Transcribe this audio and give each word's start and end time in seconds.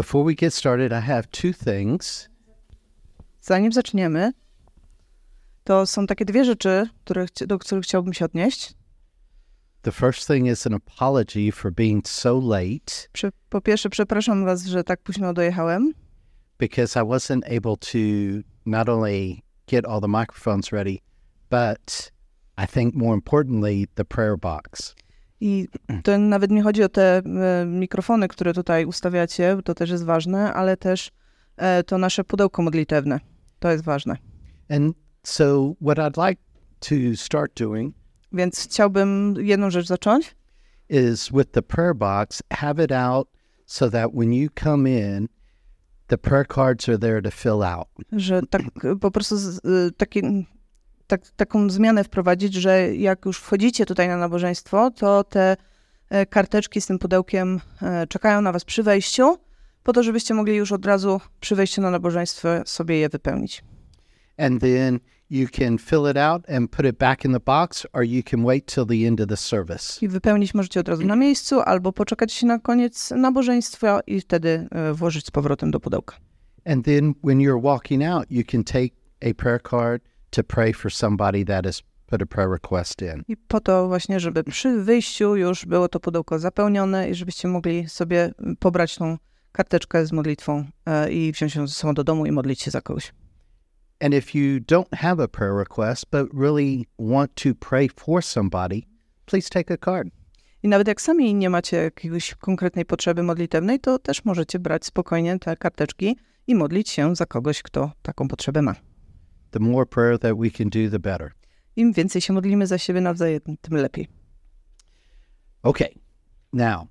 Before 0.00 0.24
we 0.24 0.34
get 0.34 0.54
started, 0.54 0.92
I 0.92 1.00
have 1.00 1.30
two 1.30 1.52
things. 1.52 2.28
Zanim 3.40 3.72
zaczniemy, 3.72 4.32
to 5.64 5.86
są 5.86 6.06
takie 6.06 6.24
dwie 6.24 6.44
rzeczy, 6.44 6.88
które, 7.04 7.26
do 7.46 7.58
których 7.58 7.84
chciałbym 7.84 8.12
się 8.14 8.24
odnieść. 8.24 8.74
The 9.82 9.92
first 9.92 10.26
thing 10.26 10.46
is 10.46 10.66
an 10.66 10.74
apology 10.74 11.52
for 11.52 11.72
being 11.72 12.08
so 12.08 12.40
late 12.40 13.08
Prze- 13.12 13.32
po 13.50 13.60
pierwsze, 13.60 13.90
przepraszam 13.90 14.44
Was, 14.44 14.64
że 14.64 14.84
tak 14.84 15.02
późno 15.02 15.32
dojechałem, 15.32 15.92
because 16.58 17.00
I 17.00 17.02
wasn't 17.02 17.56
able 17.56 17.76
to 17.76 17.98
not 18.66 18.88
only 18.88 19.42
get 19.66 19.84
all 19.84 20.00
the 20.00 20.08
microphones 20.08 20.72
ready, 20.72 20.98
but 21.50 22.12
I 22.64 22.66
think 22.66 22.94
more 22.94 23.14
importantly, 23.14 23.86
the 23.94 24.04
prayer 24.04 24.38
box. 24.38 24.94
I 25.40 25.68
to 26.02 26.18
nawet 26.18 26.50
nie 26.50 26.62
chodzi 26.62 26.82
o 26.82 26.88
te 26.88 27.16
e, 27.18 27.66
mikrofony, 27.66 28.28
które 28.28 28.54
tutaj 28.54 28.84
ustawiacie, 28.84 29.56
to 29.64 29.74
też 29.74 29.90
jest 29.90 30.04
ważne, 30.04 30.54
ale 30.54 30.76
też 30.76 31.10
e, 31.56 31.82
to 31.84 31.98
nasze 31.98 32.24
pudełko 32.24 32.62
modlitewne. 32.62 33.20
To 33.58 33.70
jest 33.70 33.84
ważne. 33.84 34.16
And 34.70 34.96
so, 35.22 35.74
what 35.82 35.98
I'd 35.98 36.28
like 36.28 36.42
to 36.80 36.94
start 37.16 37.52
doing 37.58 37.94
Więc 38.32 38.64
chciałbym 38.64 39.34
jedną 39.38 39.70
rzecz 39.70 39.86
zacząć. 39.86 40.36
is 40.88 41.28
with 41.32 41.50
the 41.50 41.62
prayer 41.62 41.94
box, 41.96 42.42
have 42.52 42.84
it 42.84 42.92
out 42.92 43.28
so 43.66 43.90
that 43.90 44.10
when 44.14 44.32
you 44.34 44.48
come 44.64 44.90
in, 44.90 45.28
the 46.06 46.18
prayer 46.18 46.46
cards 46.54 46.88
are 46.88 46.98
there 46.98 47.22
to 47.22 47.30
fill 47.30 47.62
out. 47.62 47.88
że 48.12 48.42
tak 48.50 48.62
po 49.00 49.10
prostu 49.10 49.36
z, 49.36 49.60
taki, 49.96 50.46
tak, 51.10 51.30
taką 51.36 51.70
zmianę 51.70 52.04
wprowadzić, 52.04 52.54
że 52.54 52.96
jak 52.96 53.24
już 53.24 53.38
wchodzicie 53.38 53.86
tutaj 53.86 54.08
na 54.08 54.16
nabożeństwo, 54.16 54.90
to 54.90 55.24
te 55.24 55.56
e, 56.10 56.26
karteczki 56.26 56.80
z 56.80 56.86
tym 56.86 56.98
pudełkiem 56.98 57.60
e, 57.82 58.06
czekają 58.06 58.40
na 58.40 58.52
was 58.52 58.64
przy 58.64 58.82
wejściu, 58.82 59.38
po 59.82 59.92
to, 59.92 60.02
żebyście 60.02 60.34
mogli 60.34 60.56
już 60.56 60.72
od 60.72 60.86
razu 60.86 61.20
przy 61.40 61.54
wejściu 61.54 61.80
na 61.82 61.90
nabożeństwo 61.90 62.48
sobie 62.64 62.98
je 62.98 63.08
wypełnić. 63.08 63.64
And 64.38 64.60
then 64.60 65.00
you 65.30 65.48
can 65.58 65.78
fill 65.78 66.10
it 66.10 66.16
out 66.16 66.50
and 66.50 66.70
put 66.70 66.86
it 66.86 66.98
back 66.98 67.24
in 67.24 67.32
the 67.32 67.40
box, 67.40 67.86
or 67.92 68.04
you 68.04 68.22
can 68.22 68.44
wait 68.44 68.74
till 68.74 68.86
the 68.86 69.06
end 69.06 69.20
of 69.20 69.28
the 69.28 69.36
service. 69.36 70.06
I 70.06 70.08
wypełnić 70.08 70.54
możecie 70.54 70.80
od 70.80 70.88
razu 70.88 71.06
na 71.06 71.16
miejscu, 71.16 71.60
albo 71.60 71.92
poczekać 71.92 72.42
na 72.42 72.58
koniec 72.58 73.10
nabożeństwa 73.10 74.00
i 74.06 74.20
wtedy 74.20 74.68
e, 74.70 74.92
włożyć 74.94 75.26
z 75.26 75.30
powrotem 75.30 75.70
do 75.70 75.80
pudełka. 75.80 76.16
And 76.64 76.84
then 76.84 77.14
when 77.24 77.38
you're 77.38 77.62
walking 77.62 78.02
out, 78.04 78.26
you 78.30 78.42
can 78.44 78.64
take 78.64 78.90
a 79.30 79.34
prayer 79.34 79.62
card 79.62 80.09
to 80.30 80.44
pray 80.44 80.72
for 80.72 80.92
somebody 80.92 81.44
that 81.44 81.64
has 81.64 81.82
put 82.06 82.22
a 82.22 82.26
prayer 82.26 82.50
request 82.50 83.02
in. 83.02 83.22
I 83.28 83.36
po 83.36 83.60
to 83.60 83.88
właśnie, 83.88 84.20
żeby 84.20 84.44
przy 84.44 84.82
wyjściu 84.82 85.36
już 85.36 85.66
było 85.66 85.88
to 85.88 86.00
pudełko 86.00 86.38
zapełnione 86.38 87.10
i 87.10 87.14
żebyście 87.14 87.48
mogli 87.48 87.88
sobie 87.88 88.32
pobrać 88.58 88.96
tą 88.96 89.18
karteczkę 89.52 90.06
z 90.06 90.12
modlitwą 90.12 90.64
e, 90.86 91.12
i 91.12 91.32
wziąć 91.32 91.54
ją 91.54 91.66
ze 91.66 91.74
sobą 91.74 91.94
do 91.94 92.04
domu 92.04 92.26
i 92.26 92.32
modlić 92.32 92.62
się 92.62 92.70
za 92.70 92.80
kogoś. 92.80 93.12
And 94.00 94.14
if 94.14 94.38
you 94.38 94.60
don't 94.60 94.96
have 94.96 95.24
a 95.24 95.28
prayer 95.28 95.56
request, 95.56 96.06
but 96.10 96.40
really 96.40 96.86
want 96.98 97.34
to 97.34 97.54
pray 97.68 97.88
for 97.96 98.24
somebody, 98.24 98.82
please 99.26 99.50
take 99.50 99.74
a 99.74 99.76
card. 99.76 100.08
I 100.62 100.68
nawet 100.68 100.88
jak 100.88 101.00
sami 101.00 101.34
nie 101.34 101.50
macie 101.50 101.76
jakiejś 101.76 102.34
konkretnej 102.34 102.84
potrzeby 102.84 103.22
modlitewnej, 103.22 103.80
to 103.80 103.98
też 103.98 104.24
możecie 104.24 104.58
brać 104.58 104.84
spokojnie 104.84 105.38
te 105.38 105.56
karteczki 105.56 106.16
i 106.46 106.54
modlić 106.54 106.88
się 106.88 107.16
za 107.16 107.26
kogoś, 107.26 107.62
kto 107.62 107.92
taką 108.02 108.28
potrzebę 108.28 108.62
ma. 108.62 108.89
The 109.50 109.60
more 109.60 109.86
prayer 109.86 110.18
that 110.18 110.36
we 110.36 110.50
can 110.50 110.68
do, 110.68 110.90
the 110.90 110.98
better. 110.98 111.32
Im 111.76 111.92
więcej 111.92 112.20
się 112.22 112.32
modlimy 112.32 112.66
za 112.66 112.78
siebie 112.78 113.00
nawzajem, 113.00 113.40
tym 113.60 113.76
lepiej. 113.76 114.08
Okay, 115.62 115.94
now 116.52 116.86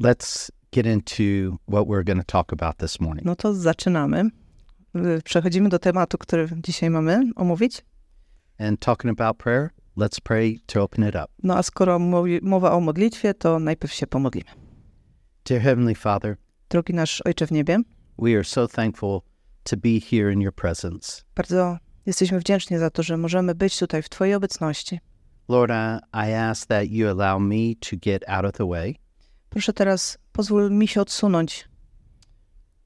let's 0.00 0.50
get 0.70 0.86
into 0.86 1.58
what 1.66 1.86
we're 1.86 2.04
going 2.04 2.18
to 2.18 2.32
talk 2.32 2.52
about 2.52 2.76
this 2.78 3.00
morning. 3.00 3.24
No 3.24 3.36
to 3.36 3.54
zaczynamy. 3.54 4.30
Y, 4.96 5.22
Przechodzimy 5.24 5.68
do 5.68 5.78
tematu, 5.78 6.18
który 6.18 6.48
dzisiaj 6.56 6.90
mamy 6.90 7.20
omówić. 7.36 7.82
And 8.58 8.80
talking 8.80 9.20
about 9.20 9.38
prayer, 9.38 9.70
let's 9.96 10.20
pray 10.20 10.58
to 10.66 10.82
open 10.82 11.08
it 11.08 11.14
up. 11.14 11.30
No 11.42 11.54
a 11.54 11.62
skoro 11.62 11.98
mowa 12.42 12.72
o 12.72 12.80
modlitwie, 12.80 13.34
to 13.34 13.58
najpierw 13.58 13.92
się 13.92 14.06
pomodlimy. 14.06 14.50
Dear 15.44 15.60
Heavenly 15.60 15.94
Father, 15.94 16.36
Drogi 16.68 16.94
nasz 16.94 17.22
Ojcze 17.26 17.46
w 17.46 17.52
niebie, 17.52 17.78
we 18.18 18.34
are 18.34 18.44
so 18.44 18.68
thankful 18.68 19.20
to 19.70 19.76
be 19.76 20.00
here 20.10 20.32
in 20.32 20.40
your 20.40 20.54
presence. 20.54 21.22
bardzo 21.34 21.78
jesteśmy 22.06 22.38
wdzięczni 22.38 22.78
za 22.78 22.90
to, 22.90 23.02
że 23.02 23.16
możemy 23.16 23.54
być 23.54 23.78
tutaj 23.78 24.02
w 24.02 24.08
Twojej 24.08 24.34
obecności. 24.34 25.00
Lord, 25.48 25.72
I, 26.12 26.32
ask 26.32 26.68
that 26.68 26.90
you 26.90 27.08
allow 27.08 27.40
me 27.40 27.74
to 27.90 27.96
get 27.96 28.28
out 28.28 28.44
of 28.44 28.52
the 28.52 28.68
way. 28.68 28.96
Proszę 29.50 29.72
teraz, 29.72 30.18
pozwól 30.32 30.70
mi 30.70 30.88
się 30.88 31.00
odsunąć 31.00 31.68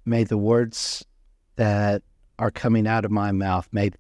May 0.04 0.26
the 0.26 0.36
words 0.36 1.04
that 1.56 2.02
are 2.36 2.50
coming 2.50 2.88
out 2.88 3.04
of 3.04 3.10
my 3.10 3.32
mouth 3.32 3.68
may, 3.72 3.90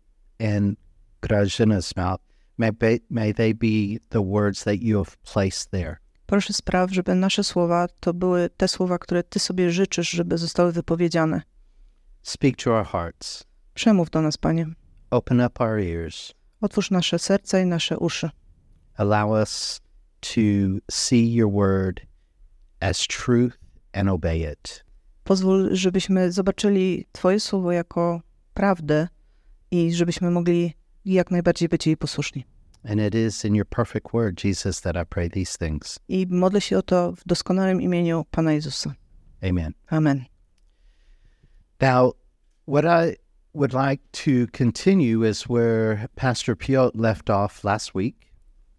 and 0.40 0.76
Grażyna's 1.20 1.96
mouth, 1.96 2.20
may, 2.58 2.72
be, 2.72 2.98
may 3.10 3.34
they 3.34 3.54
be 3.54 3.98
the 4.08 4.22
words 4.22 4.64
that 4.64 4.80
you 4.80 5.04
have 5.04 5.16
placed 5.32 5.70
there. 5.70 5.96
Proszę 6.26 6.52
spraw, 6.52 6.90
żeby 6.90 7.14
nasze 7.14 7.44
słowa 7.44 7.86
to 8.00 8.14
były 8.14 8.50
te 8.56 8.68
słowa, 8.68 8.98
które 8.98 9.22
Ty 9.22 9.38
sobie 9.38 9.70
życzysz, 9.70 10.10
żeby 10.10 10.38
zostały 10.38 10.72
wypowiedziane. 10.72 11.42
Speak 12.22 12.56
to 12.56 12.76
our 12.76 12.86
hearts. 12.86 13.44
Przemów 13.74 14.10
do 14.10 14.22
nas, 14.22 14.36
Panie. 14.36 14.66
Open 15.10 15.40
up 15.40 15.64
our 15.64 15.78
ears. 15.78 16.34
Otwórz 16.60 16.90
nasze 16.90 17.18
serca 17.18 17.60
i 17.60 17.66
nasze 17.66 17.98
uszy. 17.98 18.30
Allow 18.96 19.30
us 19.30 19.80
to 20.20 20.40
see 20.90 21.34
your 21.34 21.52
word 21.52 22.00
as 22.80 23.06
truth 23.06 23.58
and 23.92 24.08
obey 24.08 24.52
it. 24.52 24.84
Pozwól, 25.24 25.68
żebyśmy 25.72 26.32
zobaczyli 26.32 27.06
Twoje 27.12 27.40
słowo 27.40 27.72
jako 27.72 28.20
prawdę 28.54 29.08
i 29.70 29.92
żebyśmy 29.92 30.30
mogli 30.30 30.74
jak 31.04 31.30
najbardziej 31.30 31.68
być 31.68 31.86
jej 31.86 31.96
posłuszni. 31.96 32.44
And 32.84 33.00
it 33.00 33.14
is 33.14 33.44
in 33.44 33.54
your 33.54 33.66
perfect 33.68 34.12
word, 34.12 34.44
Jesus, 34.44 34.80
that 34.80 34.96
I 34.96 35.06
pray 35.06 35.30
these 35.30 35.58
things. 35.58 35.98
I 36.08 36.26
modlę 36.30 36.60
się 36.60 36.78
o 36.78 36.82
to 36.82 37.12
w 37.12 37.24
doskonałym 37.26 37.82
imieniu 37.82 38.24
Pana 38.30 38.52
Jezusa. 38.52 38.94
Amen. 39.42 39.72
Amen. 39.86 40.31
Now, 41.82 42.12
what 42.64 42.84
I 42.84 43.16
would 43.54 43.74
like 43.74 44.00
to 44.24 44.46
continue 44.52 45.24
is 45.24 45.48
where 45.48 46.06
Pastor 46.14 46.54
Piot 46.54 46.92
left 46.94 47.28
off 47.28 47.64
last 47.64 47.92
week. 47.94 48.14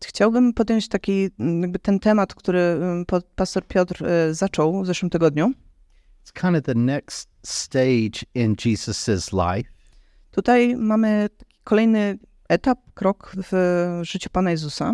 Chciałbym 0.05 0.53
podjąć 0.53 0.87
taki, 0.87 1.29
mm, 1.39 1.61
jakby 1.61 1.79
ten 1.79 1.99
temat, 1.99 2.35
który 2.35 2.59
mm, 2.59 3.05
pastor 3.35 3.67
Piotr 3.67 4.05
e, 4.05 4.33
zaczął 4.33 4.83
w 4.83 4.85
zeszłym 4.85 5.09
tygodniu. 5.09 5.51
It's 6.25 6.41
kind 6.41 6.57
of 6.57 6.63
the 6.63 6.75
next 6.75 7.29
stage 7.45 8.25
in 8.33 8.55
Jesus's 8.65 9.33
life. 9.33 9.69
Tutaj 10.31 10.75
mamy 10.75 11.29
kolejny 11.63 12.17
etap, 12.49 12.79
krok 12.93 13.35
w 13.51 13.99
życiu 14.01 14.29
Pana 14.29 14.51
Jezusa. 14.51 14.93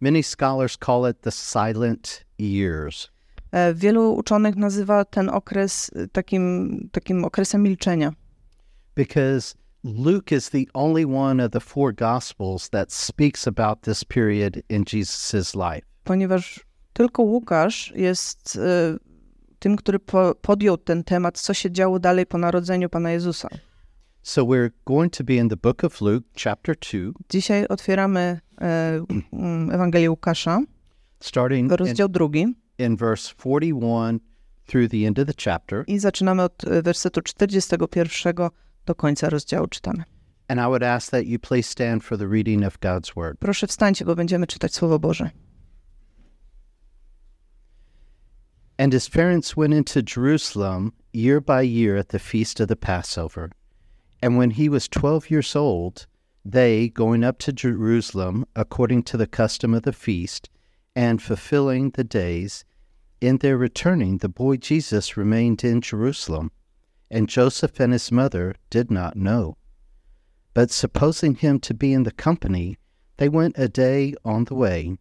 Many 0.00 0.22
scholars 0.22 0.76
call 0.86 1.10
it 1.10 1.20
the 1.20 1.30
silent 1.30 2.24
years. 2.38 3.13
E, 3.54 3.74
Wielu 3.74 4.14
uczonych 4.14 4.56
nazywa 4.56 5.04
ten 5.04 5.28
okres 5.28 5.90
e, 5.94 6.08
takim, 6.08 6.88
takim 6.92 7.24
okresem 7.24 7.62
milczenia, 7.62 8.12
because 8.96 9.54
Luke 9.84 10.36
is 10.36 10.50
the 10.50 10.64
only 10.74 11.04
one 11.04 11.44
of 11.44 11.50
the 11.50 11.60
four 11.60 11.94
gospels 11.94 12.70
that 12.70 12.92
speaks 12.92 13.48
about 13.48 13.80
this 13.80 14.04
period 14.04 14.62
in 14.68 14.84
Jesus' 14.84 15.54
life. 15.54 15.86
ponieważ 16.04 16.60
tylko 16.92 17.22
Łukasz 17.22 17.92
jest 17.96 18.56
e, 18.56 18.96
tym, 19.58 19.76
który 19.76 19.98
po, 19.98 20.34
podjął 20.34 20.76
ten 20.76 21.04
temat, 21.04 21.38
co 21.38 21.54
się 21.54 21.70
działo 21.70 21.98
dalej 21.98 22.26
po 22.26 22.38
narodzeniu 22.38 22.88
Pana 22.88 23.10
Jezusa. 23.10 23.48
So 24.22 24.42
we're 24.42 24.70
going 24.86 25.12
to 25.16 25.24
be 25.24 25.34
in 25.34 25.48
the 25.48 25.56
book 25.56 25.84
of 25.84 26.00
Luke, 26.00 26.26
chapter 26.44 26.76
2, 26.92 27.12
Dzisiaj 27.30 27.68
otwieramy 27.68 28.40
e, 28.60 29.00
Ewangelię 29.72 30.10
Łukasza, 30.10 30.60
starting 31.20 31.72
in, 31.72 31.76
rozdział 31.76 32.08
drugi 32.08 32.63
in 32.78 32.96
verse 32.96 33.28
41 33.28 34.20
through 34.66 34.88
the 34.88 35.06
end 35.06 35.18
of 35.18 35.26
the 35.26 35.34
chapter. 35.34 35.84
i 35.86 35.98
zaczynamy 35.98 36.42
od 36.42 36.62
wersetu 36.82 37.20
41 37.22 38.48
do 38.86 38.94
końca 38.94 39.30
rozdziału 39.30 39.66
czytamy. 39.66 40.04
And 40.48 40.60
I 40.60 40.64
would 40.64 40.82
ask 40.82 41.10
that 41.10 41.26
you 41.26 41.38
please 41.38 41.70
stand 41.70 42.04
for 42.04 42.18
the 42.18 42.28
reading 42.28 42.64
of 42.64 42.78
God's 42.80 43.14
word. 43.16 43.38
Proszę 43.38 43.66
wstańcie, 43.66 44.04
bo 44.04 44.14
będziemy 44.14 44.46
czytać 44.46 44.74
Słowo 44.74 44.98
Boże. 44.98 45.30
And 48.78 48.92
his 48.92 49.08
parents 49.08 49.54
went 49.56 49.72
into 49.74 50.02
Jerusalem 50.02 50.92
year 51.12 51.40
by 51.40 51.62
year 51.62 51.96
at 51.96 52.08
the 52.08 52.18
feast 52.18 52.60
of 52.60 52.68
the 52.68 52.76
Passover. 52.76 53.50
And 54.20 54.36
when 54.38 54.50
he 54.50 54.68
was 54.68 54.88
twelve 54.88 55.30
years 55.30 55.56
old, 55.56 56.06
they, 56.44 56.90
going 56.90 57.24
up 57.24 57.38
to 57.38 57.52
Jerusalem 57.52 58.44
according 58.54 59.04
to 59.04 59.16
the 59.16 59.26
custom 59.26 59.74
of 59.74 59.82
the 59.82 59.92
feast, 59.92 60.50
and 60.96 61.22
fulfilling 61.22 61.90
the 61.90 62.04
days, 62.04 62.64
in 63.20 63.38
their 63.38 63.56
returning, 63.56 64.18
the 64.18 64.28
boy 64.28 64.56
Jesus 64.56 65.16
remained 65.16 65.64
in 65.64 65.80
Jerusalem, 65.80 66.52
and 67.10 67.28
Joseph 67.28 67.80
and 67.80 67.92
his 67.92 68.12
mother 68.12 68.54
did 68.70 68.90
not 68.90 69.16
know. 69.16 69.56
But 70.52 70.70
supposing 70.70 71.34
him 71.34 71.58
to 71.60 71.74
be 71.74 71.92
in 71.92 72.02
the 72.02 72.12
company, 72.12 72.78
they 73.16 73.28
went 73.28 73.58
a 73.58 73.68
day 73.68 74.14
on 74.24 74.44
the 74.44 74.54
way, 74.54 74.98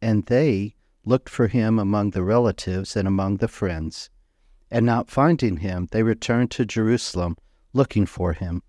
and 0.00 0.26
they 0.26 0.74
looked 1.04 1.28
for 1.28 1.48
him 1.48 1.78
among 1.78 2.10
the 2.10 2.22
relatives 2.22 2.96
and 2.96 3.08
among 3.08 3.38
the 3.38 3.48
friends. 3.48 4.10
And 4.70 4.86
not 4.86 5.10
finding 5.10 5.58
him, 5.58 5.88
they 5.90 6.02
returned 6.02 6.50
to 6.52 6.64
Jerusalem, 6.64 7.36
looking 7.72 8.06
for 8.06 8.32
him. 8.32 8.62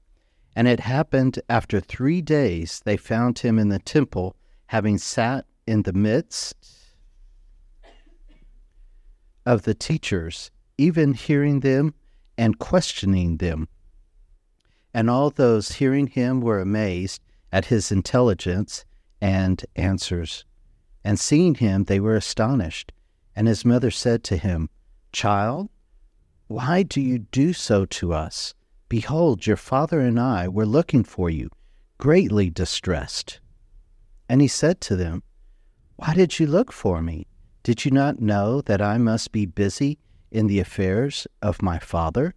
And 0.56 0.68
it 0.68 0.81
happened 0.81 1.40
after 1.50 1.80
three 1.80 2.22
days 2.22 2.81
they 2.86 2.98
found 2.98 3.40
him 3.40 3.58
in 3.58 3.69
the 3.69 3.80
temple, 3.80 4.36
having 4.68 4.98
sat 4.98 5.46
in 5.65 5.83
the 5.83 5.94
midst 5.94 6.56
of 9.45 9.63
the 9.63 9.74
teachers, 9.74 10.51
even 10.77 11.13
hearing 11.13 11.60
them 11.60 11.94
and 12.38 12.60
questioning 12.60 13.38
them. 13.38 13.68
And 14.94 15.10
all 15.10 15.30
those 15.30 15.74
hearing 15.74 16.07
him 16.07 16.42
were 16.42 16.60
amazed 16.60 17.21
at 17.51 17.65
his 17.65 17.92
intelligence 17.92 18.86
and 19.21 19.63
answers. 19.75 20.45
And 21.04 21.19
seeing 21.19 21.56
him, 21.56 21.86
they 21.86 22.00
were 22.00 22.16
astonished. 22.16 22.92
And 23.36 23.48
his 23.48 23.66
mother 23.66 23.92
said 23.92 24.24
to 24.25 24.38
him, 24.38 24.69
Child, 25.12 25.69
why 26.48 26.83
do 26.83 27.01
you 27.01 27.19
do 27.19 27.54
so 27.54 27.86
to 27.86 28.13
us? 28.13 28.54
Behold, 28.89 29.48
your 29.48 29.57
father 29.57 30.00
and 30.00 30.19
I 30.19 30.48
were 30.48 30.66
looking 30.66 31.04
for 31.04 31.30
you, 31.30 31.50
greatly 31.98 32.50
distressed. 32.50 33.39
And 34.30 34.42
he 34.42 34.48
said 34.48 34.81
to 34.81 34.95
them, 34.95 35.24
Why 35.95 36.13
did 36.13 36.40
you 36.40 36.48
look 36.48 36.72
for 36.72 37.01
me? 37.01 37.28
Did 37.62 37.86
you 37.86 37.92
not 37.92 38.19
know 38.19 38.62
that 38.62 38.81
I 38.81 38.98
must 38.98 39.31
be 39.31 39.45
busy 39.45 40.00
in 40.31 40.48
the 40.48 40.60
affairs 40.60 41.28
of 41.42 41.62
my 41.62 41.80
father? 41.80 42.34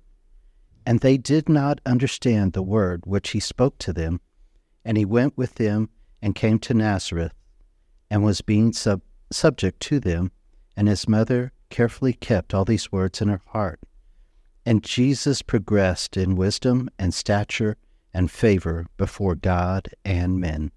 And 0.84 1.00
they 1.00 1.16
did 1.16 1.48
not 1.48 1.80
understand 1.84 2.52
the 2.52 2.62
word 2.62 3.02
which 3.06 3.30
he 3.30 3.40
spoke 3.40 3.78
to 3.78 3.92
them. 3.92 4.20
And 4.84 4.96
he 4.96 5.04
went 5.04 5.36
with 5.36 5.56
them 5.56 5.88
and 6.22 6.34
came 6.34 6.58
to 6.60 6.74
Nazareth, 6.74 7.32
and 8.08 8.22
was 8.22 8.40
being 8.40 8.72
sub- 8.72 9.02
subject 9.32 9.80
to 9.80 9.98
them. 9.98 10.30
And 10.76 10.86
his 10.86 11.08
mother 11.08 11.52
carefully 11.70 12.12
kept 12.12 12.54
all 12.54 12.64
these 12.64 12.92
words 12.92 13.20
in 13.20 13.28
her 13.28 13.42
heart. 13.46 13.80
And 14.64 14.82
Jesus 14.82 15.42
progressed 15.42 16.16
in 16.16 16.36
wisdom 16.36 16.88
and 16.98 17.12
stature 17.12 17.76
and 18.12 18.30
favor 18.30 18.86
before 18.96 19.34
God 19.34 19.88
and 20.04 20.38
men. 20.38 20.70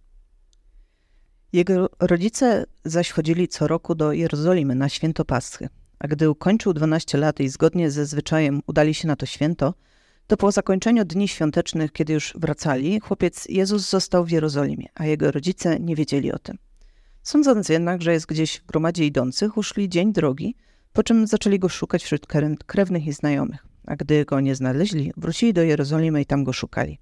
Jego 1.54 1.90
rodzice 2.00 2.66
zaś 2.86 3.12
chodzili 3.12 3.48
co 3.48 3.68
roku 3.68 3.96
do 3.96 4.14
Jerozolimy 4.14 4.76
na 4.76 4.90
święto 4.90 5.26
Paschy. 5.26 5.70
A 6.00 6.08
gdy 6.08 6.30
ukończył 6.30 6.74
12 6.74 7.18
lat 7.18 7.40
i 7.40 7.50
zgodnie 7.50 7.92
ze 7.92 8.06
zwyczajem 8.06 8.62
udali 8.68 8.94
się 8.94 9.08
na 9.08 9.16
to 9.16 9.26
święto, 9.26 9.74
to 10.28 10.38
po 10.38 10.52
zakończeniu 10.52 11.06
dni 11.06 11.28
świątecznych, 11.28 11.92
kiedy 11.92 12.14
już 12.14 12.34
wracali, 12.36 13.00
chłopiec 13.00 13.46
Jezus 13.50 13.90
został 13.90 14.26
w 14.26 14.32
Jerozolimie, 14.32 14.86
a 14.96 15.06
jego 15.06 15.32
rodzice 15.32 15.80
nie 15.80 15.96
wiedzieli 15.96 16.32
o 16.32 16.40
tym. 16.40 16.58
Sądząc 17.24 17.70
jednak, 17.70 18.02
że 18.02 18.14
jest 18.14 18.26
gdzieś 18.26 18.58
w 18.58 18.66
gromadzie 18.66 19.06
idących, 19.06 19.58
uszli 19.58 19.90
dzień 19.90 20.14
drogi, 20.14 20.56
po 20.94 21.04
czym 21.04 21.28
zaczęli 21.28 21.60
go 21.60 21.70
szukać 21.70 22.04
wśród 22.04 22.28
krewnych 22.66 23.08
i 23.08 23.14
znajomych. 23.14 23.66
A 23.86 23.96
gdy 23.96 24.26
go 24.26 24.40
nie 24.40 24.56
znaleźli, 24.56 25.12
wrócili 25.18 25.54
do 25.54 25.62
Jerozolimy 25.62 26.22
i 26.22 26.26
tam 26.26 26.44
go 26.44 26.54
szukali. 26.54 27.00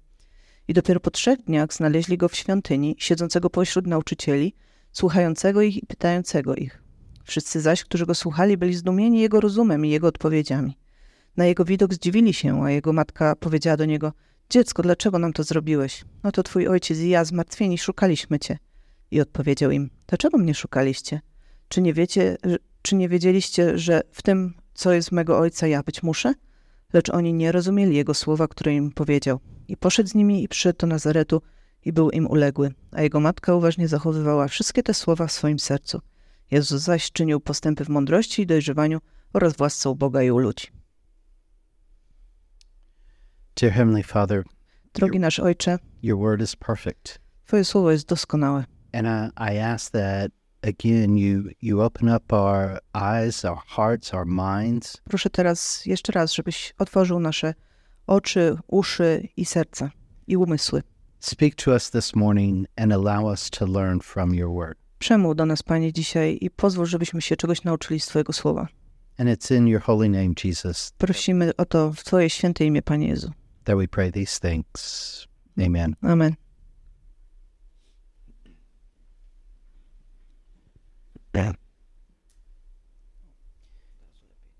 I 0.68 0.74
dopiero 0.74 1.00
po 1.00 1.10
trzech 1.10 1.42
dniach 1.42 1.74
znaleźli 1.74 2.18
go 2.18 2.28
w 2.28 2.36
świątyni, 2.36 2.96
siedzącego 2.98 3.50
pośród 3.50 3.86
nauczycieli, 3.86 4.54
słuchającego 4.92 5.62
ich 5.62 5.76
i 5.82 5.86
pytającego 5.86 6.54
ich. 6.54 6.82
Wszyscy 7.24 7.60
zaś, 7.60 7.84
którzy 7.84 8.06
go 8.06 8.14
słuchali, 8.14 8.56
byli 8.56 8.74
zdumieni 8.74 9.20
jego 9.20 9.40
rozumem 9.40 9.86
i 9.86 9.90
jego 9.90 10.06
odpowiedziami. 10.06 10.78
Na 11.36 11.46
jego 11.46 11.64
widok 11.64 11.94
zdziwili 11.94 12.34
się, 12.34 12.64
a 12.64 12.70
jego 12.70 12.92
matka 12.92 13.36
powiedziała 13.36 13.76
do 13.76 13.84
niego: 13.84 14.12
Dziecko, 14.50 14.82
dlaczego 14.82 15.18
nam 15.18 15.32
to 15.32 15.42
zrobiłeś? 15.42 16.04
No 16.22 16.32
to 16.32 16.42
twój 16.42 16.68
ojciec 16.68 16.98
i 16.98 17.08
ja 17.08 17.24
zmartwieni 17.24 17.78
szukaliśmy 17.78 18.38
cię. 18.38 18.58
I 19.10 19.20
odpowiedział 19.20 19.70
im: 19.70 19.90
Dlaczego 20.06 20.38
mnie 20.38 20.54
szukaliście? 20.54 21.20
Czy 21.68 21.80
nie 21.80 21.94
wiecie, 21.94 22.36
czy 22.82 22.96
nie 22.96 23.08
wiedzieliście, 23.08 23.78
że 23.78 24.02
w 24.12 24.22
tym, 24.22 24.54
co 24.74 24.92
jest 24.92 25.12
mego 25.12 25.38
ojca, 25.38 25.66
ja 25.66 25.82
być 25.82 26.02
muszę? 26.02 26.34
Lecz 26.92 27.10
oni 27.10 27.34
nie 27.34 27.52
rozumieli 27.52 27.96
jego 27.96 28.14
słowa, 28.14 28.48
które 28.48 28.74
im 28.74 28.92
powiedział. 28.92 29.40
I 29.68 29.76
poszedł 29.76 30.08
z 30.08 30.14
nimi 30.14 30.42
i 30.42 30.48
przyszedł 30.48 30.78
do 30.78 30.86
Nazaretu 30.86 31.42
i 31.84 31.92
był 31.92 32.10
im 32.10 32.26
uległy, 32.26 32.70
a 32.92 33.02
jego 33.02 33.20
matka 33.20 33.54
uważnie 33.54 33.88
zachowywała 33.88 34.48
wszystkie 34.48 34.82
te 34.82 34.94
słowa 34.94 35.26
w 35.26 35.32
swoim 35.32 35.58
sercu. 35.58 36.00
Jezus 36.50 36.82
zaś 36.82 37.12
czynił 37.12 37.40
postępy 37.40 37.84
w 37.84 37.88
mądrości 37.88 38.42
i 38.42 38.46
dojrzewaniu 38.46 39.00
oraz 39.32 39.52
w 39.52 39.60
łasce 39.60 39.90
u 39.90 39.94
Boga 39.94 40.22
i 40.22 40.30
u 40.30 40.38
ludzi. 40.38 40.66
Dear 43.60 43.72
Heavenly 43.72 44.02
Father, 44.02 44.44
Drogi 44.94 45.20
nasz 45.20 45.40
Ojcze, 45.40 45.78
your 46.02 46.18
word 46.18 46.42
is 46.42 46.56
perfect. 46.56 47.18
Twoje 47.46 47.64
słowo 47.64 47.90
jest 47.90 48.08
doskonałe. 48.08 48.64
And 48.92 49.06
I, 49.06 49.54
I 49.54 49.58
ask 49.58 49.92
that 49.92 50.30
again 50.62 51.18
you 51.18 51.50
you 51.62 51.82
open 51.82 52.08
up 52.08 52.36
our 52.36 52.80
eyes, 52.94 53.44
our 53.44 53.58
hearts, 53.66 54.14
our 54.14 54.26
minds 54.26 54.96
Proszę 55.04 55.30
teraz 55.30 55.86
jeszcze 55.86 56.12
raz, 56.12 56.32
żebyś 56.32 56.74
otworzył 56.78 57.20
nasze 57.20 57.54
oczy, 58.08 58.56
uszy 58.66 59.28
i 59.36 59.44
serca 59.44 59.90
i 60.26 60.36
umysły. 60.36 60.82
Speak 61.20 61.54
to 61.54 61.70
us 61.70 61.90
this 61.90 62.16
morning 62.16 62.66
and 62.76 62.92
allow 62.92 63.24
us 63.24 63.50
to 63.50 63.66
learn 63.66 64.00
from 64.00 64.34
your 64.34 64.54
word. 64.54 64.78
Przemów 64.98 65.36
do 65.36 65.46
nas, 65.46 65.62
Panie, 65.62 65.92
dzisiaj 65.92 66.38
i 66.40 66.50
pozwól, 66.50 66.86
żebyśmy 66.86 67.22
się 67.22 67.36
czegoś 67.36 67.64
nauczyli 67.64 68.00
z 68.00 68.06
Twojego 68.06 68.32
słowa. 68.32 68.68
And 69.18 69.28
it's 69.30 69.56
in 69.56 69.68
your 69.68 69.82
holy 69.82 70.08
name, 70.08 70.34
Jesus, 70.44 70.92
Prosimy 70.98 71.56
o 71.56 71.64
to 71.64 71.92
w 71.92 72.04
Twoje 72.04 72.30
święte 72.30 72.64
imię, 72.64 72.82
Panie 72.82 73.08
Jezu. 73.08 73.30
that 73.64 73.76
we 73.76 73.88
pray 73.88 74.12
these 74.12 74.40
things. 74.40 75.26
Amen. 75.58 75.96
Amen. 76.02 76.34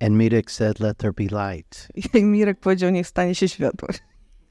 And 0.00 0.17
Medik 0.17 0.50
said, 0.50 0.81
Let 0.81 0.99
there 0.99 1.12
be 1.12 1.29
light. 1.29 1.89
I 2.15 2.23
Mirek 2.25 2.61
powiedział, 2.61 2.91
niech 2.91 3.06
stanie 3.06 3.35
się 3.35 3.49
światło. 3.49 3.89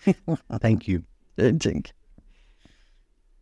Thank 0.61 0.87
you. 0.87 1.01
Dzięki. 1.53 1.91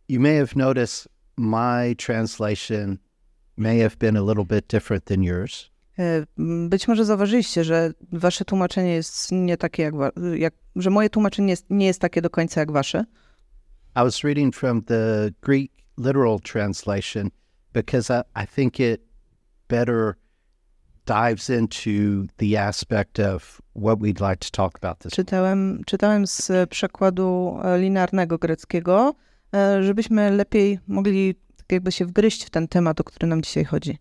You 0.08 0.20
may 0.20 0.38
have 0.38 0.56
noticed 0.56 1.08
my 1.36 1.94
translation 1.96 2.98
may 3.56 3.78
have 3.80 3.96
been 3.98 4.16
a 4.16 4.22
little 4.22 4.44
bit 4.44 4.66
different 4.68 5.04
than 5.04 5.22
yours. 5.22 5.70
E, 5.98 6.26
Być 6.68 6.88
może 6.88 7.04
zauważyliście, 7.04 7.64
że 7.64 7.92
wasze 8.12 8.44
tłumaczenie 8.44 8.94
jest 8.94 9.32
nie 9.32 9.56
takie 9.56 9.82
jak, 9.82 9.94
jak 10.36 10.54
że 10.76 10.90
moje 10.90 11.10
tłumaczenie 11.10 11.50
jest, 11.50 11.66
nie 11.70 11.86
jest 11.86 12.00
takie 12.00 12.22
do 12.22 12.30
końca 12.30 12.60
jak 12.60 12.72
wasze. 12.72 13.04
I 13.96 13.98
was 14.04 14.24
reading 14.24 14.54
from 14.56 14.82
the 14.82 15.30
Greek 15.42 15.72
literal 15.98 16.40
translation 16.40 17.30
because 17.72 18.10
I, 18.10 18.42
I 18.44 18.46
think 18.46 18.80
it 18.80 19.00
better 19.68 20.14
dives 21.06 21.50
into 21.50 22.26
the 22.36 22.56
aspect 22.56 23.18
of 23.18 23.62
what 23.74 23.98
we'd 23.98 24.20
like 24.20 24.36
to 24.36 24.50
talk 24.50 24.78
about 24.82 24.98
this. 24.98 25.12
Czytałem, 25.12 25.82
czytałem 25.86 26.26
z 26.26 26.50
e, 26.50 26.66
przekładu 26.66 27.58
e, 27.64 27.78
linearnego 27.78 28.38
greckiego, 28.38 29.14
e, 29.54 29.82
żebyśmy 29.82 30.30
lepiej 30.30 30.78
mogli 30.86 31.34
tak 31.56 31.72
jakby 31.72 31.92
się 31.92 32.06
wgryźć 32.06 32.44
w 32.44 32.50
ten 32.50 32.68
temat, 32.68 33.00
o 33.00 33.04
który 33.04 33.26
nam 33.26 33.42
dzisiaj 33.42 33.64
chodzi. 33.64 33.98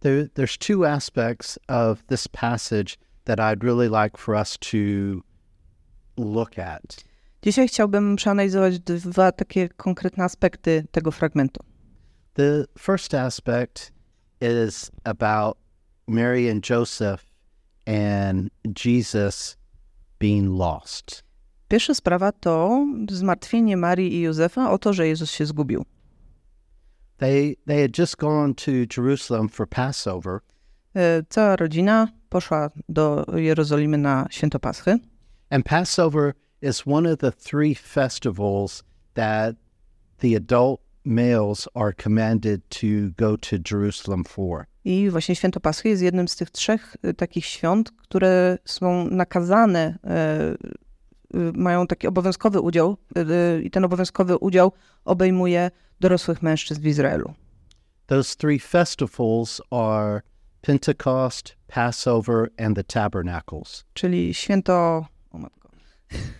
There, 0.00 0.28
there's 0.34 0.58
two 0.58 0.88
aspects 0.88 1.58
of 1.68 2.02
this 2.02 2.28
passage 2.28 2.96
that 3.24 3.38
I'd 3.38 3.64
really 3.64 3.88
like 3.88 4.18
for 4.18 4.34
us 4.34 4.58
to 4.58 4.76
look 6.16 6.58
at. 6.58 7.04
Dzisiaj 7.42 7.68
chciałbym 7.68 8.16
przeanalizować 8.16 8.80
dwa 8.80 9.32
takie 9.32 9.68
konkretne 9.68 10.24
aspekty 10.24 10.84
tego 10.90 11.10
fragmentu. 11.10 11.60
The 12.34 12.64
first 12.78 13.14
aspect 13.14 13.92
is 14.40 14.90
about 15.04 15.63
Mary 16.08 16.48
and 16.50 16.62
Joseph 16.70 17.26
and 17.86 18.50
Jesus 18.74 19.56
being 20.18 20.58
lost. 20.58 21.22
Pierwsza 21.68 21.94
sprawa 21.94 22.32
to 22.32 22.86
zmartwienie 23.10 23.76
Marii 23.76 24.14
i 24.14 24.20
Józefa 24.22 24.70
o 24.70 24.78
to, 24.78 24.92
że 24.92 25.08
Jezus 25.08 25.30
się 25.30 25.46
zgubił. 25.46 25.84
They 27.18 27.56
they 27.66 27.82
had 27.82 27.98
just 27.98 28.16
gone 28.16 28.54
to 28.54 28.70
Jerusalem 28.96 29.48
for 29.48 29.66
Passover, 29.68 30.40
E, 30.96 31.22
Cała 31.28 31.56
rodzina 31.56 32.08
poszła 32.28 32.70
do 32.88 33.26
Jerozolimy 33.34 33.98
na 33.98 34.26
święto 34.30 34.60
Paschy. 34.60 34.98
and 35.50 35.64
Passover 35.64 36.34
is 36.62 36.82
one 36.86 37.12
of 37.12 37.18
the 37.18 37.32
three 37.32 37.74
festivals 37.74 38.82
that 39.14 39.56
the 40.18 40.36
adult 40.36 40.80
males 41.04 41.68
are 41.74 41.92
commanded 41.92 42.68
to 42.68 42.86
go 43.16 43.36
to 43.36 43.56
Jerusalem 43.70 44.24
for. 44.24 44.66
I 44.84 45.10
właśnie 45.10 45.36
święto 45.36 45.60
Paschy 45.60 45.88
jest 45.88 46.02
jednym 46.02 46.28
z 46.28 46.36
tych 46.36 46.50
trzech 46.50 46.96
e, 47.02 47.14
takich 47.14 47.46
świąt, 47.46 47.92
które 47.92 48.58
są 48.64 49.10
nakazane, 49.10 49.98
e, 50.04 50.10
e, 50.10 50.56
mają 51.54 51.86
taki 51.86 52.06
obowiązkowy 52.06 52.60
udział 52.60 52.96
i 53.62 53.70
ten 53.70 53.84
obowiązkowy 53.84 54.38
udział 54.38 54.72
obejmuje 55.04 55.70
dorosłych 56.00 56.42
mężczyzn 56.42 56.80
w 56.80 56.86
Izraelu. 56.86 57.34
Those 58.06 58.36
three 58.36 58.58
festivals 58.58 59.60
are 59.70 60.20
Pentecost, 60.60 61.56
Passover, 61.66 62.50
and 62.58 62.76
the 62.76 62.84
Tabernacles. 62.84 63.84
Czyli 63.94 64.34
święto... 64.34 65.06
O 65.30 65.38
matko. 65.38 65.68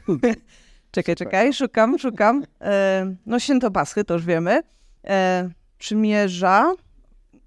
czekaj, 0.94 1.14
czekaj, 1.16 1.52
szukam, 1.52 1.98
szukam. 1.98 2.44
E, 2.60 3.14
no 3.26 3.38
święto 3.38 3.70
Paschy, 3.70 4.04
to 4.04 4.14
już 4.14 4.24
wiemy. 4.24 4.62
E, 5.04 5.50
przymierza, 5.78 6.74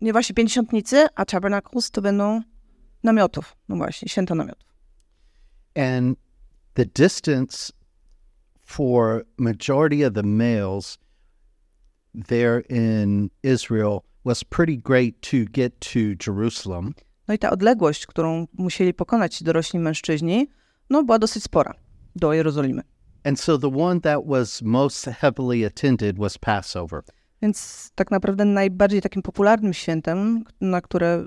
nie 0.01 0.11
właśnie 0.11 0.35
pięćdziesiątnicy, 0.35 1.07
a 1.15 1.25
Tabernacles 1.25 1.91
to 1.91 2.01
będą 2.01 2.41
namiotów. 3.03 3.55
No 3.69 3.75
właśnie, 3.75 4.09
święto 4.09 4.35
namiotów. 4.35 4.67
And 5.75 6.17
the 6.73 6.85
distance 6.85 7.73
for 8.65 9.25
majority 9.37 10.07
of 10.07 10.13
the 10.13 10.23
males 10.23 10.97
there 12.27 12.61
in 12.69 13.29
Israel 13.43 13.99
was 14.25 14.43
pretty 14.43 14.77
great 14.77 15.21
to 15.21 15.37
get 15.51 15.79
to 15.79 15.99
Jerusalem. 16.27 16.93
No 17.27 17.33
i 17.33 17.39
ta 17.39 17.49
odległość, 17.49 18.05
którą 18.05 18.47
musieli 18.53 18.93
pokonać 18.93 19.35
ci 19.35 19.43
dorośli 19.43 19.79
mężczyźni, 19.79 20.47
no 20.89 21.03
była 21.03 21.19
dosyć 21.19 21.43
spora 21.43 21.73
do 22.15 22.33
Jerozolimy. 22.33 22.81
And 23.27 23.39
so 23.39 23.57
the 23.57 23.69
one 23.69 23.99
that 23.99 24.25
was 24.25 24.61
most 24.61 25.05
heavily 25.05 25.65
attended 25.65 26.17
was 26.17 26.37
Passover. 26.37 27.03
Więc 27.41 27.89
tak 27.95 28.11
naprawdę 28.11 28.45
najbardziej 28.45 29.01
takim 29.01 29.21
popularnym 29.21 29.73
świętem, 29.73 30.43
na 30.61 30.81
które 30.81 31.19
y, 31.19 31.25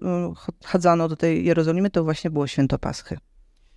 chadzano 0.64 1.08
do 1.08 1.16
tej 1.16 1.44
Jerozolimy, 1.44 1.90
to 1.90 2.04
właśnie 2.04 2.30
było 2.30 2.46
święto 2.46 2.78
Paschy. 2.78 3.18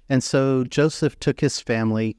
And 0.09 0.23
so 0.23 0.63
Joseph 0.77 1.15
took 1.15 1.39
his 1.39 1.59
family 1.59 2.13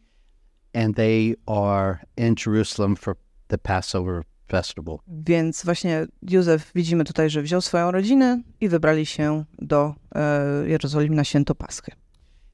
and 0.75 0.97
they 0.97 1.35
are 1.47 1.99
in 2.17 2.35
Jerusalem 2.47 2.97
for 2.97 3.17
the 3.49 3.59
Passover 3.59 4.23
festival. 4.49 4.99
Więc 5.09 5.65
właśnie 5.65 6.07
Józef 6.23 6.71
widzimy 6.75 7.05
tutaj, 7.05 7.31
że 7.31 7.43
wziął 7.43 7.61
swoją 7.61 7.91
rodzinę 7.91 8.43
i 8.61 8.69
wybrali 8.69 9.07
się 9.07 9.45
do 9.59 9.95
e, 10.15 10.69
Jerozolimy 10.69 11.17
na 11.17 11.25
święto 11.25 11.55
Paschy. 11.55 11.91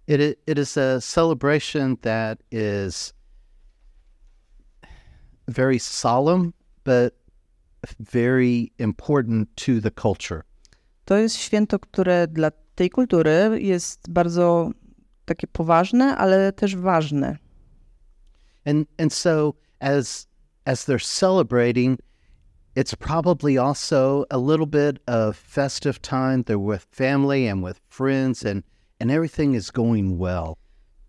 It, 0.08 0.20
it 0.46 0.58
is 0.58 0.78
a 0.78 1.00
celebration 1.00 1.96
that 1.96 2.38
is 2.50 3.19
very 5.50 5.78
solemn, 5.78 6.52
but 6.84 7.14
very 7.98 8.72
important 8.78 9.48
to 9.56 9.80
the 9.80 9.90
culture. 9.90 10.42
To 11.04 11.16
jest 11.16 11.36
święto, 11.36 11.78
które 11.78 12.28
dla 12.28 12.50
tej 12.74 12.90
kultury 12.90 13.58
jest 13.60 14.10
bardzo 14.10 14.70
takie 15.24 15.46
poważne, 15.46 16.16
ale 16.16 16.52
też 16.52 16.76
ważne. 16.76 17.36
And 18.66 18.88
and 18.98 19.12
so 19.12 19.52
as 19.80 20.28
as 20.64 20.86
they're 20.86 21.18
celebrating, 21.18 21.98
it's 22.76 22.96
probably 22.96 23.58
also 23.58 24.24
a 24.30 24.36
little 24.36 24.66
bit 24.66 24.98
of 25.06 25.36
festive 25.36 26.00
time. 26.00 26.44
They're 26.44 26.72
with 26.72 26.86
family 26.90 27.48
and 27.48 27.64
with 27.64 27.80
friends 27.88 28.46
and 28.46 28.62
and 29.00 29.10
everything 29.10 29.54
is 29.54 29.70
going 29.70 30.18
well. 30.18 30.54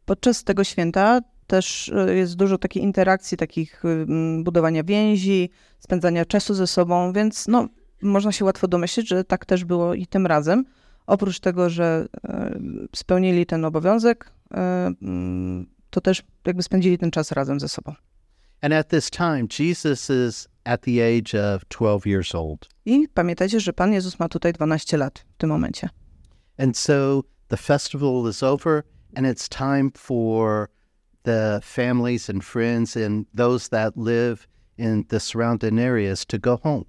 Podczas 0.05 0.43
tego 0.43 0.63
święta 0.63 1.19
też 1.51 1.89
e, 1.89 2.15
jest 2.15 2.35
dużo 2.35 2.57
takiej 2.57 2.83
interakcji, 2.83 3.37
takich 3.37 3.85
mm, 3.85 4.43
budowania 4.43 4.83
więzi, 4.83 5.49
spędzania 5.79 6.25
czasu 6.25 6.53
ze 6.53 6.67
sobą, 6.67 7.13
więc 7.13 7.47
no, 7.47 7.67
można 8.01 8.31
się 8.31 8.45
łatwo 8.45 8.67
domyślić, 8.67 9.07
że 9.07 9.23
tak 9.23 9.45
też 9.45 9.65
było 9.65 9.93
i 9.93 10.07
tym 10.07 10.27
razem. 10.27 10.65
Oprócz 11.05 11.39
tego, 11.39 11.69
że 11.69 12.07
e, 12.23 12.59
spełnili 12.95 13.45
ten 13.45 13.65
obowiązek, 13.65 14.31
e, 14.53 14.91
to 15.89 16.01
też 16.01 16.23
jakby 16.45 16.63
spędzili 16.63 16.97
ten 16.97 17.11
czas 17.11 17.31
razem 17.31 17.59
ze 17.59 17.69
sobą. 17.69 17.93
And 18.61 18.73
at 18.73 18.87
this 18.87 19.09
time, 19.09 19.43
Jesus 19.59 20.09
is 20.09 20.47
at 20.63 20.81
the 20.81 20.91
age 20.91 21.55
of 21.55 21.65
12 21.65 22.09
years 22.09 22.35
old. 22.35 22.69
I 22.85 23.07
pamiętajcie, 23.13 23.59
że 23.59 23.73
Pan 23.73 23.93
Jezus 23.93 24.19
ma 24.19 24.29
tutaj 24.29 24.53
12 24.53 24.97
lat 24.97 25.25
w 25.33 25.37
tym 25.37 25.49
momencie. 25.49 25.89
And 26.57 26.77
so 26.77 27.23
the 27.47 27.57
festival 27.57 28.29
is 28.29 28.43
over, 28.43 28.83
and 29.15 29.27
it's 29.27 29.49
time 29.49 29.89
for 29.97 30.67
the 31.23 31.59
families 31.63 32.29
and 32.29 32.43
friends 32.43 32.97
and 32.97 33.25
those 33.33 33.69
that 33.69 33.97
live 33.97 34.47
in 34.77 35.05
the 35.07 35.19
surrounding 35.19 35.79
areas 35.79 36.25
to 36.25 36.39
go 36.39 36.57
home. 36.57 36.85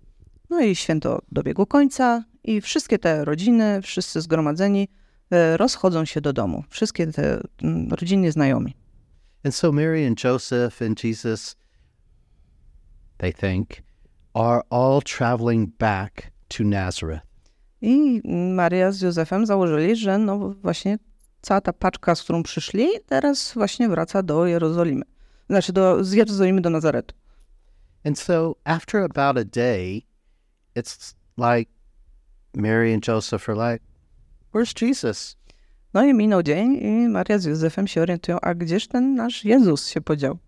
No 0.50 0.60
i 0.60 0.76
święto 0.76 1.22
dobiegło 1.32 1.66
końca 1.66 2.24
i 2.44 2.60
wszystkie 2.60 2.98
te 2.98 3.24
rodziny, 3.24 3.82
wszyscy 3.82 4.20
zgromadzeni 4.20 4.88
e, 5.30 5.56
rozchodzą 5.56 6.04
się 6.04 6.20
do 6.20 6.32
domu. 6.32 6.64
Wszystkie 6.68 7.06
te 7.06 7.40
mm, 7.62 7.88
rodziny 7.90 8.32
znajomi. 8.32 8.74
And 9.44 9.54
so 9.54 9.72
Mary 9.72 10.06
and 10.06 10.24
Joseph 10.24 10.82
and 10.82 11.04
Jesus, 11.04 11.56
they 13.18 13.32
think, 13.32 13.68
are 14.34 14.62
all 14.70 15.02
traveling 15.02 15.76
back 15.78 16.30
to 16.48 16.64
Nazareth. 16.64 17.22
I 17.80 18.20
Maria 18.54 18.92
z 18.92 19.02
Józefem 19.02 19.46
założyli, 19.46 19.96
że 19.96 20.18
no 20.18 20.38
właśnie 20.38 20.98
cała 21.42 21.60
ta 21.60 21.72
paczka, 21.72 22.14
z 22.14 22.22
którą 22.22 22.42
przyszli, 22.42 22.88
teraz 23.06 23.54
właśnie 23.54 23.88
wraca 23.88 24.22
do 24.22 24.46
Jerozolimy. 24.46 25.02
Znaczy 25.50 25.72
do, 25.72 26.04
z 26.04 26.12
Jerozolimy 26.12 26.60
do 26.60 26.70
Nazaretu. 26.70 27.14
And 28.04 28.18
so 28.18 28.54
after 28.64 29.02
about 29.02 29.38
a 29.38 29.44
day, 29.44 30.02
it's 30.76 31.14
like 31.36 31.70
Mary 32.54 32.94
and 32.94 33.08
Joseph 33.08 33.48
are 33.48 33.72
like, 33.72 33.84
Where's 34.52 34.86
Jesus? 34.86 35.36
No 35.94 36.04
i 36.04 36.14
minął 36.14 36.42
dzień 36.42 36.74
i 36.74 37.08
Maria 37.08 37.38
z 37.38 37.44
Józefem 37.44 37.86
się 37.86 38.02
orientują, 38.02 38.40
a 38.40 38.54
gdzież 38.54 38.88
ten 38.88 39.14
nasz 39.14 39.44
Jezus 39.44 39.88
się 39.88 40.00
podział? 40.00 40.38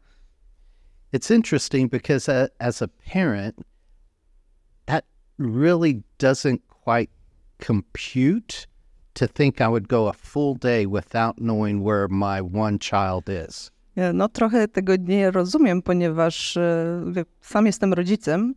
It's 1.12 1.34
interesting 1.34 1.90
because 1.90 2.48
as 2.58 2.82
a 2.82 2.88
parent, 3.12 3.56
that 4.86 5.04
really 5.38 6.02
doesn't 6.18 6.58
quite 6.84 7.12
compute 7.66 8.66
to 9.14 9.28
think 9.28 9.60
I 9.60 9.68
would 9.68 9.88
go 9.88 10.08
a 10.08 10.12
full 10.12 10.54
day 10.54 10.86
without 10.86 11.36
knowing 11.36 11.84
where 11.84 12.08
my 12.08 12.40
one 12.40 12.78
child 12.78 13.24
is. 13.48 13.70
No 14.14 14.28
trochę 14.28 14.68
tego 14.68 14.96
nie 14.96 15.30
rozumiem, 15.30 15.82
ponieważ 15.82 16.58
sam 17.40 17.66
jestem 17.66 17.92
rodzicem 17.92 18.54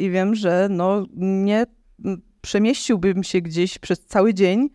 i 0.00 0.10
wiem, 0.10 0.34
że 0.34 0.68
no 0.70 1.06
nie 1.16 1.66
przemieściłbym 2.40 3.24
się 3.24 3.40
gdzieś 3.40 3.78
przez 3.78 4.04
cały 4.04 4.34
dzień, 4.34 4.70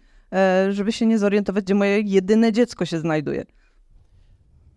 żeby 0.70 0.92
się 0.92 1.06
nie 1.06 1.20
zorientować, 1.20 1.64
gdzie 1.64 1.76
moje 1.76 2.02
jedyne 2.02 2.52
dziecko 2.52 2.86
się 2.86 3.00
znajduje. 3.00 3.46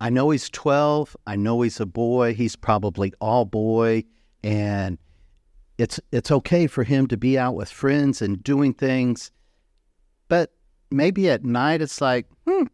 I 0.09 0.11
know 0.11 0.33
he's 0.33 0.51
12. 0.51 1.17
I 1.27 1.37
know 1.37 1.61
he's 1.61 1.81
a 1.81 1.87
boy. 1.87 2.35
He's 2.35 2.57
probably 2.57 3.13
all 3.21 3.47
boy. 3.47 4.03
And 4.45 4.99
it's, 5.79 6.01
it's 6.13 6.33
okay 6.33 6.69
for 6.69 6.85
him 6.85 7.07
to 7.07 7.17
be 7.17 7.39
out 7.39 7.57
with 7.61 7.71
friends 7.71 8.23
and 8.23 8.43
doing 8.43 8.77
things. 8.77 9.31
But 10.33 10.51
maybe 10.91 11.35
at 11.35 11.45
night 11.45 11.83
it's 11.83 12.01
like, 12.01 12.29
hmm, 12.47 12.67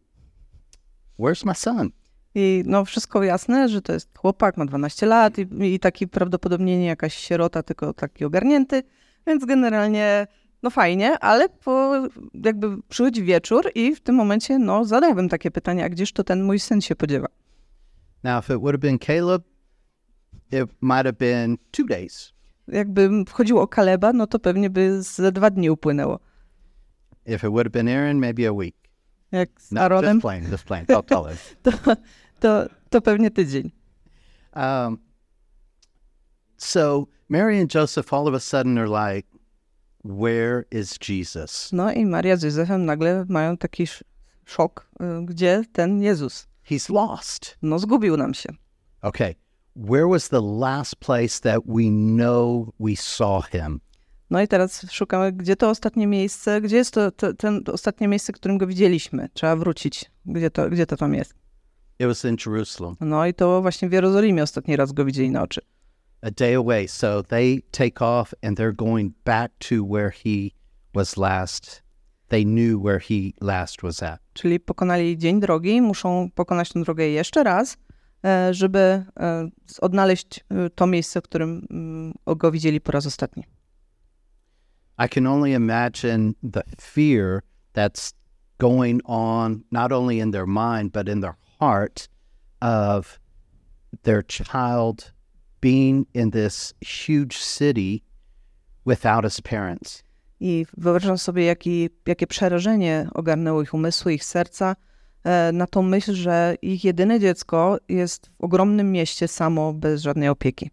where's 1.17 1.45
my 1.45 1.55
son? 1.55 1.91
I 2.35 2.63
no 2.65 2.85
wszystko 2.85 3.23
jasne, 3.23 3.69
że 3.69 3.81
to 3.81 3.93
jest 3.93 4.17
chłopak, 4.17 4.57
ma 4.57 4.65
12 4.65 5.05
lat 5.05 5.37
i, 5.39 5.73
i 5.73 5.79
taki 5.79 6.07
prawdopodobnie 6.07 6.79
nie 6.79 6.85
jakaś 6.85 7.15
sierota, 7.15 7.63
tylko 7.63 7.93
taki 7.93 8.25
ogarnięty, 8.25 8.83
więc 9.27 9.45
generalnie 9.45 10.27
no 10.63 10.69
fajnie, 10.69 11.19
ale 11.19 11.49
po, 11.49 11.93
jakby 12.33 12.81
przychodzi 12.89 13.23
wieczór 13.23 13.71
i 13.75 13.95
w 13.95 14.01
tym 14.01 14.15
momencie 14.15 14.59
no 14.59 14.85
zadałbym 14.85 15.29
takie 15.29 15.51
pytanie, 15.51 15.85
a 15.85 15.89
gdzież 15.89 16.13
to 16.13 16.23
ten 16.23 16.43
mój 16.43 16.59
syn 16.59 16.81
się 16.81 16.95
podziewa? 16.95 17.27
Now, 18.23 18.43
if 18.43 18.53
it 18.53 18.59
would 18.59 18.73
have 18.73 18.81
been 18.81 18.99
Caleb, 18.99 19.43
it 20.51 20.69
might 20.81 21.05
have 21.05 21.13
been 21.13 21.57
two 21.71 21.85
days. 21.85 22.33
Jakby 22.67 23.09
wchodziło 23.27 23.61
o 23.61 23.67
Kaleba, 23.67 24.13
no 24.13 24.27
to 24.27 24.39
pewnie 24.39 24.69
by 24.69 25.03
ze 25.03 25.31
dwa 25.31 25.49
dni 25.49 25.69
upłynęło. 25.69 26.19
If 27.29 27.43
it 27.43 27.49
would 27.51 27.65
have 27.65 27.73
been 27.73 27.87
Aaron, 27.87 28.19
maybe 28.19 28.45
a 28.45 28.53
week. 28.53 28.75
Jak 29.31 29.49
z 29.61 29.71
No, 29.71 29.81
Aaronem, 29.81 30.13
just 30.13 30.21
playing, 30.21 30.49
just 30.49 30.65
playing. 30.65 30.85
Don't 30.87 31.07
tell 31.07 31.25
him. 31.25 31.37
to, 31.63 31.71
to, 32.39 32.69
to 32.89 33.01
pewnie 33.01 33.31
tydzień. 33.31 33.71
Um, 34.53 34.97
so 36.57 37.07
Mary 37.29 37.59
and 37.59 37.69
Joseph 37.69 38.11
all 38.13 38.27
of 38.27 38.33
a 38.33 38.39
sudden 38.39 38.77
are 38.77 38.87
like, 38.89 39.27
"Where 40.03 40.65
is 40.71 40.97
Jesus? 40.97 41.71
No 41.73 41.91
i 41.91 42.05
Maria 42.05 42.37
z 42.37 42.43
Józefem 42.43 42.85
nagle 42.85 43.25
mają 43.29 43.57
taki 43.57 43.83
sz- 43.83 44.03
szok, 44.45 44.89
gdzie 45.25 45.63
ten 45.73 46.01
Jezus? 46.01 46.47
He's 46.69 46.89
lost." 46.89 47.57
No 47.61 47.79
zgubił 47.79 48.17
nam 48.17 48.33
się. 48.33 48.49
Okay, 49.01 49.35
where 49.75 50.07
was 50.07 50.29
the 50.29 50.41
last 50.41 50.95
place 50.99 51.39
that 51.39 51.63
we 51.65 51.83
know 51.91 52.73
we 52.79 52.95
saw 52.95 53.41
him? 53.41 53.81
No 54.29 54.41
i 54.41 54.47
teraz 54.47 54.91
szukamy, 54.91 55.31
gdzie 55.31 55.55
to 55.55 55.69
ostatnie 55.69 56.07
miejsce, 56.07 56.61
gdzie 56.61 56.75
jest 56.77 56.93
to, 56.93 57.11
to, 57.11 57.33
ten, 57.33 57.63
to 57.63 57.73
ostatnie 57.73 58.07
miejsce, 58.07 58.33
którym 58.33 58.57
go 58.57 58.67
widzieliśmy. 58.67 59.29
Trzeba 59.33 59.55
wrócić, 59.55 60.11
gdzie 60.25 60.49
to, 60.51 60.69
gdzie 60.69 60.85
to 60.85 60.97
tam 60.97 61.13
jest. 61.13 61.33
It 61.99 62.07
was 62.07 62.25
in 62.25 62.37
Jerusalem, 62.45 62.95
No 62.99 63.25
i 63.25 63.33
to 63.33 63.61
właśnie 63.61 63.89
w 63.89 63.91
Jerozolimie 63.91 64.43
ostatni 64.43 64.75
raz 64.75 64.91
go 64.91 65.05
widzieli 65.05 65.31
na 65.31 65.41
oczy. 65.41 65.61
a 66.21 66.31
day 66.31 66.55
away. 66.55 66.87
So 66.87 67.23
they 67.23 67.61
take 67.71 68.01
off 68.01 68.33
and 68.43 68.59
they're 68.59 68.75
going 68.75 69.13
back 69.25 69.51
to 69.59 69.75
where 69.83 70.11
he 70.11 70.51
was 70.93 71.17
last. 71.17 71.83
They 72.27 72.45
knew 72.45 72.83
where 72.83 72.99
he 72.99 73.33
last 73.41 73.81
was 73.81 74.03
at. 74.03 74.19
Czyli 74.33 74.59
pokonali 74.59 75.17
dzień 75.17 75.39
drogi, 75.39 75.81
muszą 75.81 76.29
pokonać 76.35 76.69
tę 76.69 76.81
drogę 76.81 77.07
jeszcze 77.07 77.43
raz, 77.43 77.77
e, 78.25 78.53
żeby 78.53 78.79
e, 79.19 79.49
odnaleźć 79.81 80.39
e, 80.39 80.69
to 80.69 80.87
miejsce, 80.87 81.21
w 81.21 81.23
którym 81.23 81.67
mm, 81.71 82.13
go 82.37 82.51
widzieli 82.51 82.81
po 82.81 82.91
raz 82.91 83.05
ostatni. 83.05 83.43
I 84.99 85.07
can 85.07 85.25
only 85.25 85.53
imagine 85.53 86.35
the 86.43 86.63
fear 86.77 87.41
that's 87.73 88.13
going 88.57 89.01
on, 89.05 89.63
not 89.71 89.91
only 89.91 90.19
in 90.19 90.31
their 90.31 90.45
mind, 90.45 90.91
but 90.91 91.07
in 91.07 91.21
their 91.21 91.37
heart 91.59 92.09
of 92.61 93.17
their 94.03 94.21
child 94.21 95.13
being 95.61 96.05
in 96.13 96.31
this 96.31 96.73
huge 96.81 97.37
city 97.37 98.03
without 98.85 99.23
his 99.23 99.39
parents. 99.41 100.03
I 100.41 100.65
wyobrażam 100.77 101.17
sobie, 101.17 101.45
jaki, 101.45 101.89
jakie 102.05 102.27
przerażenie 102.27 103.09
ogarnęło 103.13 103.61
ich 103.61 103.73
umysły, 103.73 104.13
ich 104.13 104.25
serca 104.25 104.75
e, 105.23 105.51
na 105.51 105.67
tą 105.67 105.81
myśl, 105.81 106.13
że 106.13 106.55
ich 106.61 106.83
jedyne 106.83 107.19
dziecko 107.19 107.77
jest 107.89 108.29
w 108.39 108.43
ogromnym 108.43 108.91
mieście 108.91 109.27
samo, 109.27 109.73
bez 109.73 110.01
żadnej 110.01 110.29
opieki. 110.29 110.69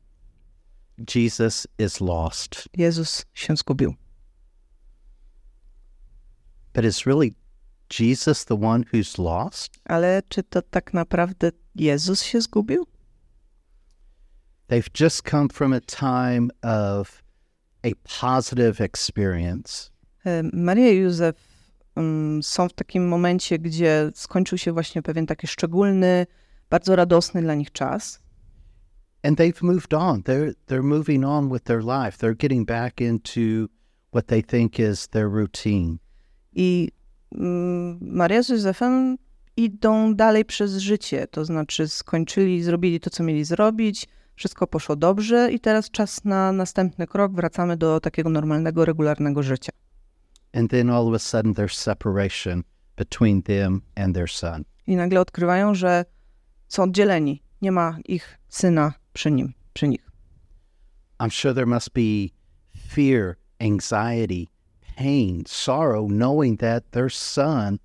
Jesus 1.14 1.66
is 1.78 2.00
lost. 2.00 2.68
Jezus 2.76 3.26
się 3.34 3.56
zgubił. 3.56 3.94
But 6.76 6.84
is 6.84 7.06
really 7.06 7.34
Jesus 7.88 8.44
the 8.44 8.54
one 8.54 8.84
who's 8.92 9.18
lost? 9.18 9.80
Ale 9.84 10.22
czy 10.28 10.42
to 10.42 10.62
tak 10.62 10.94
naprawdę 10.94 11.52
Jezus 11.74 12.22
się 12.22 12.40
zgubił? 12.40 12.86
They've 14.68 14.90
just 15.00 15.22
come 15.30 15.48
from 15.48 15.72
a 15.72 15.80
time 15.80 16.50
of 16.62 17.22
a 17.82 17.92
positive 18.20 18.80
experience. 18.80 19.90
Maria 20.52 20.90
i 20.90 20.96
Józef 20.96 21.36
mm, 21.94 22.42
są 22.42 22.68
w 22.68 22.72
takim 22.72 23.08
momencie, 23.08 23.58
gdzie 23.58 24.10
skończył 24.14 24.58
się 24.58 24.72
właśnie 24.72 25.02
pewien 25.02 25.26
taki 25.26 25.46
szczególny, 25.46 26.26
bardzo 26.70 26.96
radosny 26.96 27.42
dla 27.42 27.54
nich 27.54 27.72
czas. 27.72 28.20
And 29.22 29.38
they've 29.38 29.62
moved 29.62 29.94
on. 29.94 30.22
They're 30.22 30.52
they're 30.66 30.82
moving 30.82 31.24
on 31.24 31.52
with 31.52 31.64
their 31.64 31.80
life. 31.80 32.18
They're 32.18 32.36
getting 32.36 32.66
back 32.66 33.00
into 33.00 33.40
what 34.12 34.26
they 34.26 34.42
think 34.42 34.80
is 34.80 35.08
their 35.08 35.30
routine. 35.30 35.98
I 36.56 36.88
mm, 37.32 37.98
Maria 38.00 38.42
z 38.42 38.48
Józefem 38.48 39.16
idą 39.56 40.14
dalej 40.14 40.44
przez 40.44 40.76
życie, 40.76 41.26
to 41.26 41.44
znaczy 41.44 41.88
skończyli, 41.88 42.62
zrobili 42.62 43.00
to, 43.00 43.10
co 43.10 43.22
mieli 43.22 43.44
zrobić, 43.44 44.08
wszystko 44.34 44.66
poszło 44.66 44.96
dobrze 44.96 45.52
i 45.52 45.60
teraz 45.60 45.90
czas 45.90 46.24
na 46.24 46.52
następny 46.52 47.06
krok, 47.06 47.32
wracamy 47.32 47.76
do 47.76 48.00
takiego 48.00 48.30
normalnego, 48.30 48.84
regularnego 48.84 49.42
życia. 49.42 49.72
And 50.52 50.70
then 50.70 50.90
all 50.90 51.08
of 51.08 51.14
a 51.14 51.18
sudden 51.18 51.54
there's 51.54 51.76
separation 51.76 52.62
between 52.96 53.42
them 53.42 53.82
and 53.94 54.14
their 54.14 54.30
son. 54.30 54.64
I 54.86 54.96
nagle 54.96 55.20
odkrywają, 55.20 55.74
że 55.74 56.04
są 56.68 56.82
oddzieleni, 56.82 57.42
nie 57.62 57.72
ma 57.72 57.98
ich 58.04 58.38
syna 58.48 58.92
przy 59.12 59.30
nim, 59.30 59.52
przy 59.72 59.88
nich. 59.88 60.10
I'm 61.18 61.30
sure 61.30 61.54
there 61.54 61.66
must 61.66 61.92
be 61.92 62.28
fear, 62.94 63.36
anxiety, 63.60 64.46
pain, 64.96 65.44
sorrow, 65.46 66.08
knowing 66.08 66.58
that 66.58 66.90
their 66.90 67.10
son, 67.10 67.78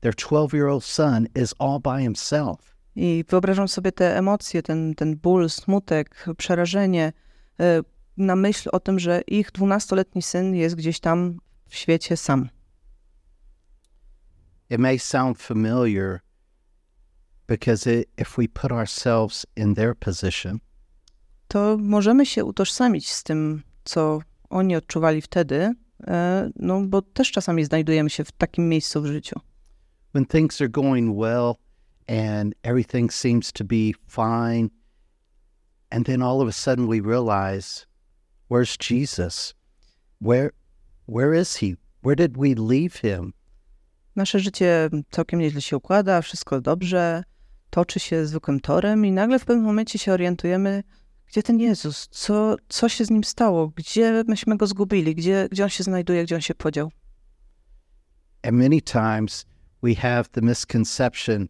their 0.00 0.12
12 0.12 0.54
year 0.54 0.68
old 0.68 0.84
son, 0.84 1.28
is 1.34 1.54
all 1.58 1.78
by 1.78 2.02
himself. 2.02 2.76
I 2.96 3.24
wyobrażam 3.28 3.68
sobie 3.68 3.92
te 3.92 4.16
emocje, 4.18 4.62
ten, 4.62 4.94
ten 4.94 5.16
ból, 5.16 5.48
smutek, 5.48 6.24
przerażenie 6.36 7.12
e, 7.60 7.82
na 8.16 8.36
myśl 8.36 8.68
o 8.72 8.80
tym, 8.80 8.98
że 8.98 9.20
ich 9.26 9.50
dwunastoletni 9.52 10.22
syn 10.22 10.54
jest 10.54 10.74
gdzieś 10.74 11.00
tam 11.00 11.38
w 11.68 11.76
świecie 11.76 12.16
sam. 12.16 12.48
It 14.70 14.80
may 14.80 14.98
sound 14.98 15.38
familiar 15.38 16.20
because 17.46 17.86
it, 17.86 18.08
if 18.18 18.30
we 18.38 18.48
put 18.48 18.72
ourselves 18.72 19.46
in 19.56 19.74
their 19.74 19.96
position, 19.96 20.58
To 21.48 21.76
możemy 21.80 22.26
się 22.26 22.44
utożsamić 22.44 23.10
z 23.10 23.22
tym, 23.22 23.62
co 23.84 24.20
oni 24.50 24.76
odczuwali 24.76 25.22
wtedy, 25.22 25.74
no 26.56 26.80
bo 26.80 27.02
też 27.02 27.30
czasami 27.30 27.64
znajdujemy 27.64 28.10
się 28.10 28.24
w 28.24 28.32
takim 28.32 28.68
miejscu 28.68 29.02
w 29.02 29.06
życiu. 29.06 29.40
when 30.16 30.24
things 30.24 30.62
are 30.62 30.68
going 30.68 31.14
well 31.14 31.58
and 32.08 32.54
everything 32.64 33.10
seems 33.10 33.52
to 33.52 33.64
be 33.64 33.92
fine, 34.06 34.70
and 35.90 36.06
then 36.06 36.22
all 36.22 36.40
of 36.40 36.48
a 36.48 36.52
sudden 36.52 36.86
we 36.86 37.00
realize, 37.00 37.86
where's 38.48 38.78
Jesus? 38.78 39.54
Where, 40.20 40.52
where 41.06 41.34
is 41.34 41.56
he? 41.56 41.76
Where 42.02 42.16
did 42.16 42.38
we 42.38 42.54
leave 42.54 42.94
him? 42.94 43.32
Nasze 44.16 44.40
życie 44.40 44.90
całkiem 45.10 45.40
nieźle 45.40 45.60
się 45.60 45.76
układa, 45.76 46.22
wszystko 46.22 46.60
dobrze, 46.60 47.24
toczy 47.70 48.00
się 48.00 48.26
zwykłym 48.26 48.60
torem 48.60 49.06
i 49.06 49.12
nagle 49.12 49.38
w 49.38 49.44
pewnym 49.44 49.64
momencie 49.64 49.98
się 49.98 50.12
orientujemy, 50.12 50.82
gdzie 51.26 51.42
ten 51.42 51.60
Jezus, 51.60 52.08
co, 52.10 52.56
co 52.68 52.88
się 52.88 53.04
z 53.04 53.10
nim 53.10 53.24
stało, 53.24 53.68
gdzie 53.68 54.24
myśmy 54.26 54.56
go 54.56 54.66
zgubili, 54.66 55.14
gdzie, 55.14 55.48
gdzie 55.50 55.64
on 55.64 55.70
się 55.70 55.84
znajduje, 55.84 56.24
gdzie 56.24 56.34
on 56.34 56.40
się 56.40 56.54
podział. 56.54 56.90
And 58.42 58.56
many 58.56 58.80
times 58.80 59.46
we 59.82 59.94
have 59.94 60.24
the 60.24 60.40
misconception 60.40 61.48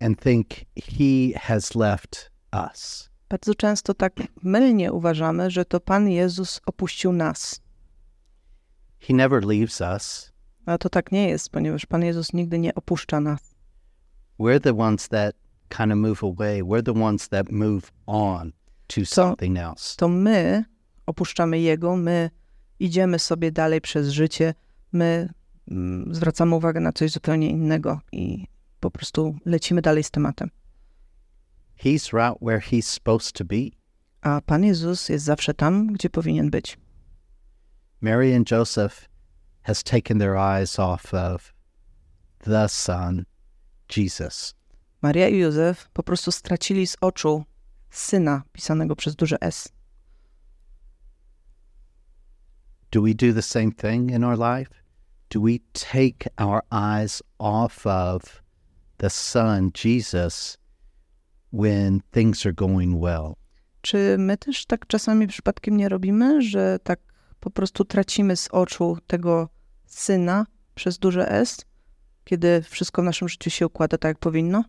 and 0.00 0.20
think 0.20 0.46
he 0.76 1.38
has 1.40 1.74
left 1.74 2.30
us. 2.52 3.10
Bardzo 3.28 3.54
często 3.54 3.94
tak 3.94 4.12
mylnie 4.42 4.92
uważamy, 4.92 5.50
że 5.50 5.64
to 5.64 5.80
Pan 5.80 6.08
Jezus 6.08 6.60
opuścił 6.66 7.12
nas. 7.12 7.60
He 9.00 9.14
never 9.14 9.44
leaves 9.44 9.80
us. 9.80 10.32
Ale 10.66 10.78
to 10.78 10.88
tak 10.88 11.12
nie 11.12 11.28
jest, 11.28 11.50
ponieważ 11.50 11.86
Pan 11.86 12.04
Jezus 12.04 12.32
nigdy 12.32 12.58
nie 12.58 12.74
opuszcza 12.74 13.20
nas. 13.20 13.54
We're 14.40 14.60
the 14.60 14.78
ones 14.78 15.08
that 15.08 15.34
kind 15.78 15.92
of 15.92 15.98
move 15.98 16.22
away. 16.22 16.62
We're 16.62 16.82
the 16.82 16.92
ones 16.92 17.28
that 17.28 17.50
move 17.50 17.90
on 18.06 18.52
to 18.88 19.04
something 19.04 19.58
else. 19.58 19.96
To 19.96 20.08
my 20.08 20.64
opuszczamy 21.06 21.60
Jego, 21.60 21.96
my 21.96 22.30
idziemy 22.80 23.18
sobie 23.18 23.52
dalej 23.52 23.80
przez 23.80 24.08
życie, 24.08 24.54
my 24.92 25.28
mm, 25.70 26.14
zwracamy 26.14 26.54
uwagę 26.56 26.80
na 26.80 26.92
coś 26.92 27.10
zupełnie 27.10 27.50
innego 27.50 28.00
i 28.12 28.46
po 28.80 28.90
prostu 28.90 29.38
lecimy 29.44 29.82
dalej 29.82 30.04
z 30.04 30.10
tematem. 30.10 30.50
He's 31.84 32.12
right 32.12 32.38
where 32.42 32.60
he's 32.60 32.86
supposed 32.86 33.32
to 33.32 33.44
be. 33.44 33.70
A 34.20 34.40
Pan 34.40 34.64
Jezus 34.64 35.08
jest 35.08 35.24
zawsze 35.24 35.54
tam, 35.54 35.86
gdzie 35.86 36.10
powinien 36.10 36.50
być. 36.50 36.78
Mary 38.00 38.36
and 38.36 38.50
Joseph 38.50 39.08
has 39.62 39.82
taken 39.82 40.18
their 40.18 40.36
eyes 40.36 40.78
off 40.78 41.14
of 41.14 41.52
the 42.44 42.68
son, 42.68 43.24
Jesus. 43.88 44.54
Maria 45.02 45.28
i 45.28 45.38
Józef 45.38 45.88
po 45.92 46.02
prostu 46.02 46.32
stracili 46.32 46.86
z 46.86 46.96
oczu 47.00 47.44
syna 47.90 48.42
pisanego 48.52 48.96
przez 48.96 49.16
duże 49.16 49.36
S. 49.40 49.68
Do 52.90 53.02
we 53.02 53.14
do 53.14 53.32
the 53.34 53.42
same 53.42 53.72
thing 53.72 54.10
in 54.10 54.24
our 54.24 54.38
life? 54.38 54.70
Do 55.30 55.40
we 55.40 55.52
take 55.72 56.30
our 56.36 56.60
eyes 56.70 57.22
off 57.38 57.86
of 57.86 58.42
the 58.96 59.10
son, 59.10 59.70
Jesus, 59.84 60.58
when 61.52 62.00
things 62.10 62.46
are 62.46 62.54
going 62.54 63.02
well? 63.02 63.32
Czy 63.80 64.16
my 64.18 64.36
też 64.36 64.66
tak 64.66 64.86
czasami 64.86 65.26
przypadkiem 65.26 65.76
nie 65.76 65.88
robimy, 65.88 66.42
że 66.42 66.78
tak 66.82 67.00
po 67.40 67.50
prostu 67.50 67.84
tracimy 67.84 68.36
z 68.36 68.48
oczu 68.48 68.98
tego 69.06 69.48
syna 69.86 70.46
przez 70.74 70.98
duże 70.98 71.30
S, 71.30 71.64
kiedy 72.24 72.62
wszystko 72.62 73.02
w 73.02 73.04
naszym 73.04 73.28
życiu 73.28 73.50
się 73.50 73.66
układa 73.66 73.98
tak, 73.98 74.10
jak 74.10 74.18
powinno? 74.18 74.64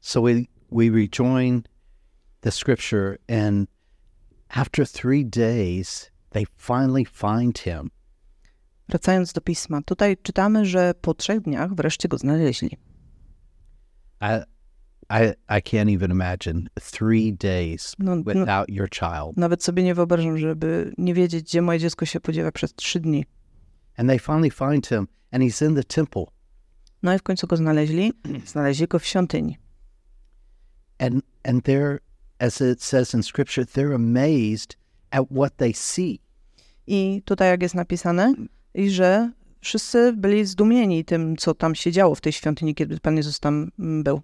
So 0.00 0.22
we, 0.22 0.46
we 0.70 0.90
rejoin 0.90 1.62
the 2.40 2.50
scripture, 2.50 3.18
and 3.28 3.68
after 4.50 4.86
three 4.86 5.24
days, 5.24 6.10
they 6.30 6.44
finally 6.56 7.04
find 7.04 7.58
him. 7.58 7.90
Wracając 8.88 9.32
do 9.32 9.40
pisma, 9.40 9.82
tutaj 9.82 10.16
czytamy, 10.22 10.66
że 10.66 10.94
po 11.00 11.14
trzech 11.14 11.40
dniach 11.40 11.74
wreszcie 11.74 12.08
go 12.08 12.18
znaleźli. 12.18 12.70
I, 14.20 14.42
I, 15.10 15.34
I 15.58 15.62
can't 15.62 15.94
even 15.94 16.10
imagine 16.10 16.68
three 16.92 17.32
days 17.32 17.94
No, 17.98 18.16
no, 18.16 18.22
without 18.22 18.68
your 18.68 18.88
child. 18.90 19.36
nawet 19.36 19.64
sobie 19.64 19.82
nie 19.82 19.94
wyobrażam, 19.94 20.38
żeby 20.38 20.92
nie 20.98 21.14
wiedzieć, 21.14 21.44
gdzie 21.44 21.62
moje 21.62 21.78
dziecko 21.78 22.06
się 22.06 22.20
podziewa 22.20 22.52
przez 22.52 22.74
trzy 22.74 23.00
dni. 23.00 23.24
And 23.96 24.08
they 24.08 24.18
finally 24.18 24.50
find 24.50 24.86
him, 24.86 25.08
and 25.32 25.42
he's 25.42 25.66
in 25.68 25.74
the 25.74 25.84
temple. 25.84 26.24
No 27.02 27.14
i 27.14 27.18
w 27.18 27.22
końcu 27.22 27.46
go 27.46 27.56
znaleźli. 27.56 28.12
Znaleźli 28.46 28.88
go 28.88 28.98
w 28.98 29.04
świątyni. 29.04 29.58
And, 30.98 31.22
and 31.44 31.62
they're, 31.62 32.00
as 32.40 32.60
it 32.60 32.82
says 32.82 33.14
in 33.14 33.22
scripture, 33.22 33.64
they're 33.64 33.94
amazed 33.94 34.76
at 35.10 35.30
what 35.30 35.56
they 35.56 35.72
see. 35.72 36.20
I 36.86 37.22
tutaj, 37.24 37.48
jak 37.48 37.62
jest 37.62 37.74
napisane, 37.74 38.34
i 38.74 38.90
że 38.90 39.32
wszyscy 39.60 40.12
byli 40.12 40.46
zdumieni 40.46 41.04
tym, 41.04 41.36
co 41.36 41.54
tam 41.54 41.74
się 41.74 41.92
działo 41.92 42.14
w 42.14 42.20
tej 42.20 42.32
świątyni, 42.32 42.74
kiedy 42.74 43.00
Pan 43.00 43.16
Jezus 43.16 43.40
tam 43.40 43.70
mm, 43.78 44.02
był. 44.02 44.22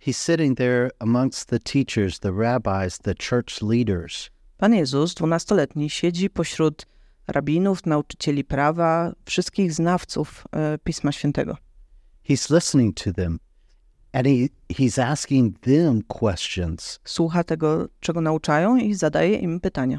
He's 0.00 0.16
sitting 0.16 0.58
there 0.58 0.90
amongst 0.98 1.48
the 1.48 1.58
teachers, 1.58 2.18
the 2.20 2.32
rabbis, 2.32 2.98
the 2.98 3.14
church 3.14 3.62
leaders. 3.62 4.30
Pan 4.56 4.74
Jezus, 4.74 5.14
dwunastoletni, 5.14 5.90
siedzi 5.90 6.30
pośród 6.30 6.86
rabinów, 7.26 7.86
nauczycieli 7.86 8.44
prawa, 8.44 9.12
wszystkich 9.24 9.72
znawców 9.72 10.44
e, 10.52 10.78
Pisma 10.78 11.12
Świętego. 11.12 11.56
He's 12.28 12.54
listening 12.54 12.96
to 12.96 13.12
them, 13.12 13.38
and 14.12 14.26
he, 14.26 14.50
he's 14.68 14.98
asking 14.98 15.52
them 15.60 16.02
questions. 16.02 17.00
Słucha 17.04 17.44
tego, 17.44 17.88
czego 18.00 18.20
nauczają 18.20 18.76
i 18.76 18.94
zadaje 18.94 19.36
im 19.36 19.60
pytania. 19.60 19.98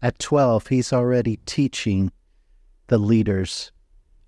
At 0.00 0.18
12, 0.18 0.68
he's 0.68 0.92
already 0.92 1.36
teaching 1.44 2.10
the 2.86 2.98
leaders 2.98 3.72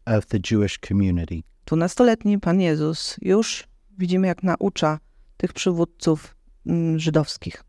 of 0.06 0.26
the 0.26 0.38
Jewish 0.38 0.78
community. 0.78 1.42
Dwunastoletni 1.66 2.38
Pan 2.40 2.60
Jezus 2.60 3.16
już 3.22 3.64
widzimy, 3.98 4.26
jak 4.26 4.42
naucza 4.42 4.98
tych 5.36 5.52
przywódców 5.52 6.34
mm, 6.66 6.98
żydowskich. 6.98 7.64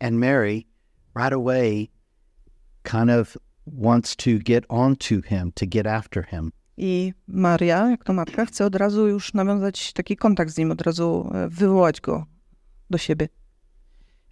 And 0.00 0.16
Mary, 0.16 0.62
right 1.14 1.32
away, 1.32 1.88
kind 2.84 3.10
of 3.10 3.36
wants 3.66 4.16
to 4.16 4.30
get 4.44 4.64
onto 4.68 5.22
him, 5.22 5.52
to 5.52 5.66
get 5.66 5.86
after 5.86 6.22
him. 6.22 6.52
I 6.76 7.12
Maria, 7.28 7.90
jak 7.90 8.04
to 8.04 8.12
matka, 8.12 8.46
chce 8.46 8.64
od 8.64 8.74
razu 8.74 9.08
już 9.08 9.34
nawiązać 9.34 9.92
taki 9.92 10.16
kontakt 10.16 10.50
z 10.50 10.58
nim, 10.58 10.70
od 10.70 10.82
razu 10.82 11.30
e, 11.34 11.48
wywołać 11.48 12.00
go 12.00 12.26
do 12.90 12.98
siebie. 12.98 13.28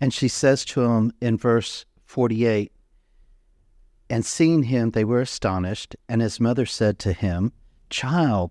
And 0.00 0.14
she 0.14 0.28
says 0.28 0.64
to 0.64 0.80
him 0.80 1.12
in 1.20 1.37
verse 1.37 1.87
48 2.07 2.68
And 4.11 4.26
seeing 4.26 4.64
him, 4.64 4.90
they 4.90 5.04
were 5.04 5.22
astonished. 5.22 5.96
And 6.09 6.22
his 6.22 6.40
mother 6.40 6.66
said 6.66 6.98
to 6.98 7.12
him, 7.12 7.52
Child, 7.88 8.50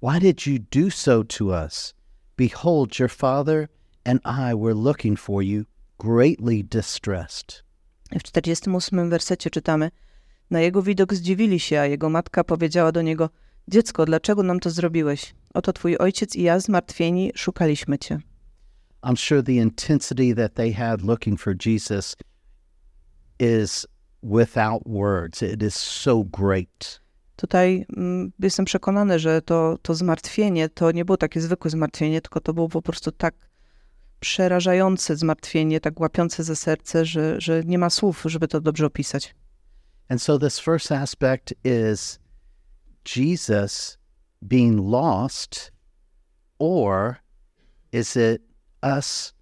why 0.00 0.18
did 0.18 0.46
you 0.46 0.58
do 0.58 0.90
so 0.90 1.22
to 1.22 1.52
us? 1.52 1.94
Behold, 2.36 2.98
your 2.98 3.08
father 3.08 3.68
and 4.04 4.20
I 4.24 4.54
were 4.54 4.74
looking 4.74 5.16
for 5.16 5.42
you, 5.42 5.66
greatly 5.98 6.64
distressed. 6.64 7.62
W 8.10 8.22
48 8.22 9.08
wersecie 9.10 9.50
czytamy: 9.50 9.90
Na 10.50 10.60
jego 10.60 10.82
widok 10.82 11.14
zdziwili 11.14 11.60
się, 11.60 11.80
a 11.80 11.86
jego 11.86 12.10
matka 12.10 12.44
powiedziała 12.44 12.92
do 12.92 13.02
niego: 13.02 13.30
Dziecko, 13.68 14.04
dlaczego 14.04 14.42
nam 14.42 14.60
to 14.60 14.70
zrobiłeś? 14.70 15.34
Oto 15.54 15.72
twój 15.72 15.96
ojciec 15.96 16.36
i 16.36 16.42
ja 16.42 16.60
zmartwieni 16.60 17.32
szukaliśmy 17.34 17.98
cię. 17.98 18.20
I'm 19.02 19.16
sure 19.16 19.42
the 19.42 19.52
intensity 19.52 20.34
that 20.34 20.54
they 20.54 20.72
had 20.72 21.02
looking 21.02 21.40
for 21.40 21.54
Jesus 21.66 22.16
is 23.40 23.86
without 24.22 24.82
words. 24.86 25.42
It 25.42 25.62
is 25.62 25.74
so 25.74 26.24
great. 26.24 27.00
Tutaj 27.36 27.86
mm, 27.96 28.32
jestem 28.38 28.64
przekonany, 28.64 29.18
że 29.18 29.42
to, 29.42 29.78
to 29.82 29.94
zmartwienie 29.94 30.68
to 30.68 30.92
nie 30.92 31.04
było 31.04 31.16
takie 31.16 31.40
zwykłe 31.40 31.70
zmartwienie, 31.70 32.20
tylko 32.20 32.40
to 32.40 32.54
było 32.54 32.68
po 32.68 32.82
prostu 32.82 33.12
tak 33.12 33.34
przerażające 34.20 35.16
zmartwienie, 35.16 35.80
tak 35.80 36.00
łapiące 36.00 36.44
za 36.44 36.56
serce, 36.56 37.04
że, 37.04 37.40
że 37.40 37.62
nie 37.64 37.78
ma 37.78 37.90
słów, 37.90 38.22
żeby 38.26 38.48
to 38.48 38.60
dobrze 38.60 38.86
opisać. 38.86 39.34
And 40.10 40.20
so 40.20 40.38
this 40.38 40.58
first 40.58 40.90
aspect 40.90 41.54
is 41.64 42.18
Jesus 43.04 43.96
being 44.48 44.90
lost, 44.90 45.70
or 46.58 47.20
is 47.92 48.16
it 48.16 48.42
us 48.82 49.32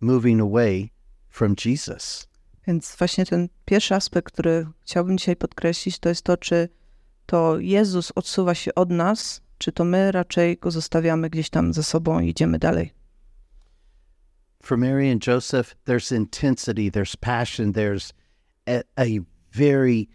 moving 0.00 0.40
away 0.40 0.92
from 1.28 1.56
Jesus? 1.56 2.28
Więc 2.66 2.96
właśnie 2.96 3.26
ten 3.26 3.48
pierwszy 3.64 3.94
aspekt, 3.94 4.32
który 4.32 4.66
chciałbym 4.80 5.18
dzisiaj 5.18 5.36
podkreślić, 5.36 5.98
to 5.98 6.08
jest 6.08 6.22
to, 6.22 6.36
czy 6.36 6.68
to 7.26 7.58
Jezus 7.58 8.12
odsuwa 8.14 8.54
się 8.54 8.74
od 8.74 8.90
nas, 8.90 9.40
czy 9.58 9.72
to 9.72 9.84
my 9.84 10.12
raczej 10.12 10.56
go 10.56 10.70
zostawiamy 10.70 11.30
gdzieś 11.30 11.50
tam 11.50 11.72
ze 11.72 11.82
sobą 11.82 12.20
i 12.20 12.28
idziemy 12.28 12.58
dalej. 12.58 12.92
For 14.62 14.78
Mary 14.78 15.12
and 15.12 15.26
Joseph, 15.26 15.76
there's 15.84 16.16
intensity, 16.16 16.90
there's 16.90 17.16
passion, 17.16 17.72
there's 17.72 18.12
a, 18.66 18.82
a 18.96 19.04
very 19.52 20.08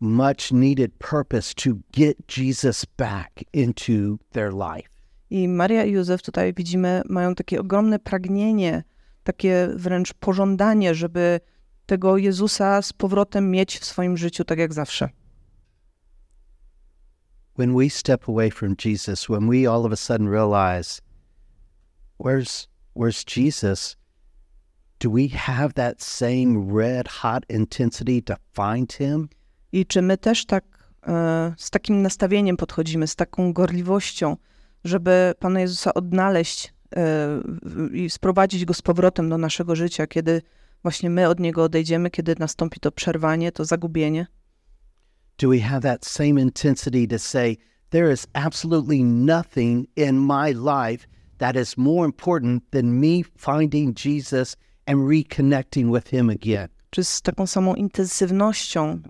much 0.00 0.52
needed 0.52 0.98
purpose 0.98 1.54
to 1.54 1.78
get 1.92 2.26
Jesus 2.26 2.84
back 2.84 3.44
into 3.52 4.18
their 4.32 4.52
life. 4.52 4.88
I 5.30 5.48
Maria 5.48 5.84
i 5.84 5.92
Józef 5.92 6.22
tutaj 6.22 6.52
widzimy, 6.54 7.02
mają 7.08 7.34
takie 7.34 7.60
ogromne 7.60 7.98
pragnienie, 7.98 8.84
takie 9.24 9.68
wręcz 9.74 10.14
pożądanie, 10.14 10.94
żeby 10.94 11.40
tego 11.86 12.16
Jezusa 12.16 12.82
z 12.82 12.92
powrotem 12.92 13.50
mieć 13.50 13.78
w 13.78 13.84
swoim 13.84 14.16
życiu 14.16 14.44
tak 14.44 14.58
jak 14.58 14.72
zawsze. 14.72 15.08
When 17.58 17.74
we 17.74 17.90
step 17.90 18.28
away 18.28 18.50
from 18.50 18.74
Jesus, 18.84 19.26
when 19.28 19.48
we 19.48 19.70
all 19.70 19.86
of 19.86 19.92
a 19.92 19.96
sudden 19.96 20.28
realize, 20.28 21.02
where's 22.18 22.68
where's 22.96 23.24
Jesus? 23.36 23.96
Do 25.02 25.10
we 25.10 25.28
have 25.28 25.74
that 25.74 26.00
same 26.02 26.72
red 26.74 27.08
hot 27.08 27.44
intensity 27.48 28.22
to 28.22 28.36
find 28.54 28.92
him? 28.92 29.28
I 29.72 29.86
czy 29.86 30.02
my 30.02 30.18
też 30.18 30.46
tak 30.46 30.64
e, 31.06 31.54
z 31.56 31.70
takim 31.70 32.02
nastawieniem 32.02 32.56
podchodzimy, 32.56 33.06
z 33.06 33.16
taką 33.16 33.52
gorliwością, 33.52 34.36
żeby 34.84 35.34
Pana 35.38 35.60
Jezusa 35.60 35.94
odnaleźć 35.94 36.74
e, 36.96 37.40
i 37.92 38.10
sprowadzić 38.10 38.64
go 38.64 38.74
z 38.74 38.82
powrotem 38.82 39.28
do 39.28 39.38
naszego 39.38 39.76
życia, 39.76 40.06
kiedy 40.06 40.42
właśnie 40.82 41.10
my 41.10 41.28
od 41.28 41.40
niego 41.40 41.62
odejdziemy, 41.64 42.10
kiedy 42.10 42.34
nastąpi 42.38 42.80
to 42.80 42.92
przerwanie, 42.92 43.52
to 43.52 43.64
zagubienie? 43.64 44.26
Do 45.38 45.48
we 45.48 45.58
have 45.58 45.80
that 45.80 46.06
same 46.06 46.40
intensity 46.40 47.08
to 47.08 47.18
say, 47.18 47.56
there 47.90 48.12
is 48.12 48.26
absolutely 48.32 49.04
nothing 49.04 49.86
in 49.96 50.26
my 50.26 50.52
life 50.52 51.08
that 51.38 51.56
is 51.56 51.76
more 51.76 52.06
important 52.06 52.70
than 52.70 53.00
me 53.00 53.22
finding 53.38 53.98
Jesus 54.04 54.56
and 54.86 55.08
reconnecting 55.08 55.94
with 55.94 56.08
him 56.10 56.30
again? 56.30 56.68
Czy 56.90 57.04
z 57.04 57.22
taką 57.22 57.46
samą 57.46 57.74
intensywnością 57.74 59.00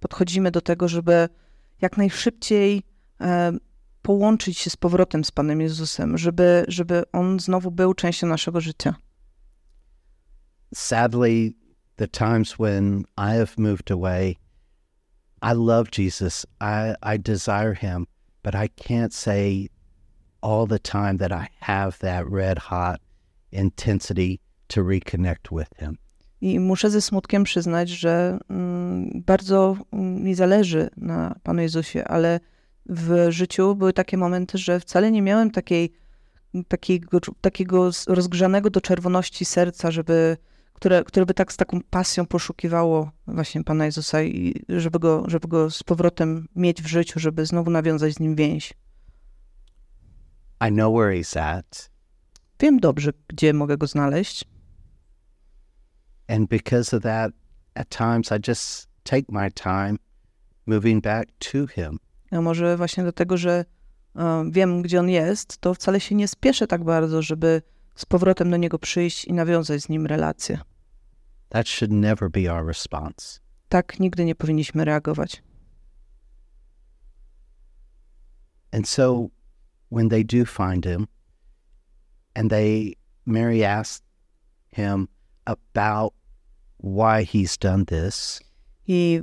podchodzimy 0.00 0.50
do 0.50 0.60
tego, 0.60 0.88
żeby 0.88 1.28
jak 1.80 1.96
najszybciej 1.96 2.82
połączyć 4.02 4.58
się 4.58 4.70
z 4.70 4.76
powrotem 4.76 5.24
z 5.24 5.30
Panem 5.30 5.60
Jezusem, 5.60 6.18
żeby, 6.18 6.64
żeby 6.68 7.02
On 7.12 7.40
znowu 7.40 7.70
był 7.70 7.94
częścią 7.94 8.26
naszego 8.26 8.60
życia? 8.60 8.94
sadly, 10.74 11.54
the 11.96 12.06
times 12.06 12.58
when 12.58 13.04
I 13.16 13.34
have 13.34 13.58
moved 13.58 13.90
away, 13.90 14.36
I 15.42 15.52
love 15.52 15.90
Jesus. 15.90 16.44
I, 16.60 16.94
I 17.02 17.16
desire 17.16 17.74
him, 17.74 18.06
but 18.42 18.54
I 18.54 18.68
can't 18.68 19.12
say 19.12 19.68
all 20.42 20.66
the 20.66 20.78
time 20.78 21.16
that 21.18 21.32
I 21.32 21.48
have 21.60 21.98
that 22.00 22.26
red 22.28 22.58
hot 22.58 23.00
intensity 23.52 24.40
to 24.66 24.82
reconnect 24.82 25.48
with 25.52 25.70
him. 25.78 25.96
I 26.40 26.60
muszę 26.60 26.90
ze 26.90 27.00
smutkiem 27.00 27.44
przyznać, 27.44 27.88
że 27.88 28.38
mm, 28.50 29.22
bardzo 29.26 29.76
mi 29.92 30.34
zależy 30.34 30.90
na 30.96 31.34
Panu 31.42 31.62
Jezusie, 31.62 32.04
ale 32.04 32.40
w 32.86 33.26
życiu 33.28 33.74
były 33.74 33.92
takie 33.92 34.16
momenty, 34.16 34.58
że 34.58 34.80
wcale 34.80 35.10
nie 35.10 35.22
miałem 35.22 35.50
takiej, 35.50 35.92
takiego, 36.68 37.18
takiego 37.40 37.90
rozgrzanego 38.06 38.70
do 38.70 38.80
czerwoności 38.80 39.44
serca, 39.44 39.90
żeby 39.90 40.36
które, 40.76 41.04
które 41.04 41.26
by 41.26 41.34
tak 41.34 41.52
z 41.52 41.56
taką 41.56 41.80
pasją 41.90 42.26
poszukiwało 42.26 43.10
właśnie 43.26 43.64
Pana 43.64 43.84
Jezusa 43.84 44.22
i 44.22 44.64
żeby 44.68 44.98
go, 44.98 45.24
żeby 45.26 45.48
go 45.48 45.70
z 45.70 45.82
powrotem 45.82 46.48
mieć 46.56 46.82
w 46.82 46.86
życiu, 46.86 47.20
żeby 47.20 47.46
znowu 47.46 47.70
nawiązać 47.70 48.14
z 48.14 48.20
nim 48.20 48.36
więź. 48.36 48.74
I 50.68 50.72
know 50.72 50.94
where 50.94 51.20
he's 51.20 51.40
at. 51.40 51.90
Wiem 52.60 52.80
dobrze, 52.80 53.12
gdzie 53.28 53.52
mogę 53.52 53.76
go 53.76 53.86
znaleźć. 53.86 54.44
And 56.28 56.48
because 56.48 56.96
of 56.96 57.02
that, 57.02 57.32
at 57.74 57.88
times 57.88 58.32
I 58.32 58.38
just 58.48 58.88
take 59.04 59.24
my 59.28 59.50
time 59.50 59.98
moving 60.66 61.02
back 61.02 61.28
to 61.38 61.66
him. 61.66 61.98
Może 62.32 62.76
właśnie 62.76 63.02
dlatego, 63.02 63.36
że 63.36 63.64
um, 64.14 64.52
wiem, 64.52 64.82
gdzie 64.82 65.00
on 65.00 65.08
jest, 65.08 65.58
to 65.58 65.74
wcale 65.74 66.00
się 66.00 66.14
nie 66.14 66.28
spieszę 66.28 66.66
tak 66.66 66.84
bardzo, 66.84 67.22
żeby 67.22 67.62
z 67.94 68.04
powrotem 68.06 68.50
do 68.50 68.56
niego 68.56 68.78
przyjść 68.78 69.24
i 69.24 69.32
nawiązać 69.32 69.82
z 69.82 69.88
nim 69.88 70.06
relację. 70.06 70.58
That 71.48 71.68
should 71.68 71.92
never 71.92 72.30
be 72.30 72.52
our 72.52 72.66
response. 72.66 73.40
Tak 73.68 74.00
nigdy 74.00 74.24
nie 74.24 74.34
powinniśmy 74.34 74.84
reagować. 74.84 75.42
And 78.72 78.88
so 78.88 79.28
when 79.90 80.08
they 80.08 80.24
do 80.24 80.44
find 80.44 80.84
him 80.84 81.06
and 82.34 82.50
they 82.50 82.96
Mary 83.26 83.64
asks 83.64 84.02
him 84.72 85.08
about 85.46 86.12
why 86.82 87.24
he's 87.24 87.58
done 87.58 87.84
this. 87.84 88.40
I 88.86 89.20